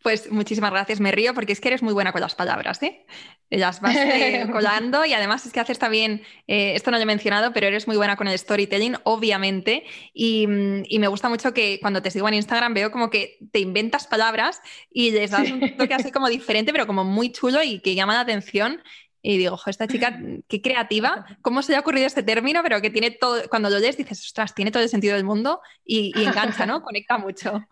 [0.04, 3.06] Pues muchísimas gracias, me río porque es que eres muy buena con las palabras, ¿eh?
[3.48, 7.06] Las vas eh, colando y además es que haces también, eh, esto no lo he
[7.06, 11.54] mencionado, pero eres muy buena con el storytelling, obviamente, y, mm, y, me gusta mucho
[11.54, 14.60] que cuando te sigo en Instagram veo como que te inventas palabras
[14.92, 18.12] y les das un toque así como diferente, pero como muy chulo y que llama
[18.12, 18.82] la atención
[19.26, 20.18] y digo, ojo, esta chica,
[20.48, 23.78] qué creativa, cómo se le ha ocurrido este término, pero que tiene todo, cuando lo
[23.78, 26.82] lees dices, ostras, tiene todo el sentido del mundo y, y engancha, ¿no?
[26.82, 27.66] Conecta mucho.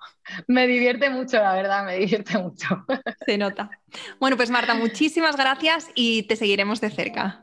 [0.47, 2.87] Me divierte mucho, la verdad, me divierte mucho.
[3.27, 3.71] Se nota.
[4.19, 7.43] Bueno, pues Marta, muchísimas gracias y te seguiremos de cerca.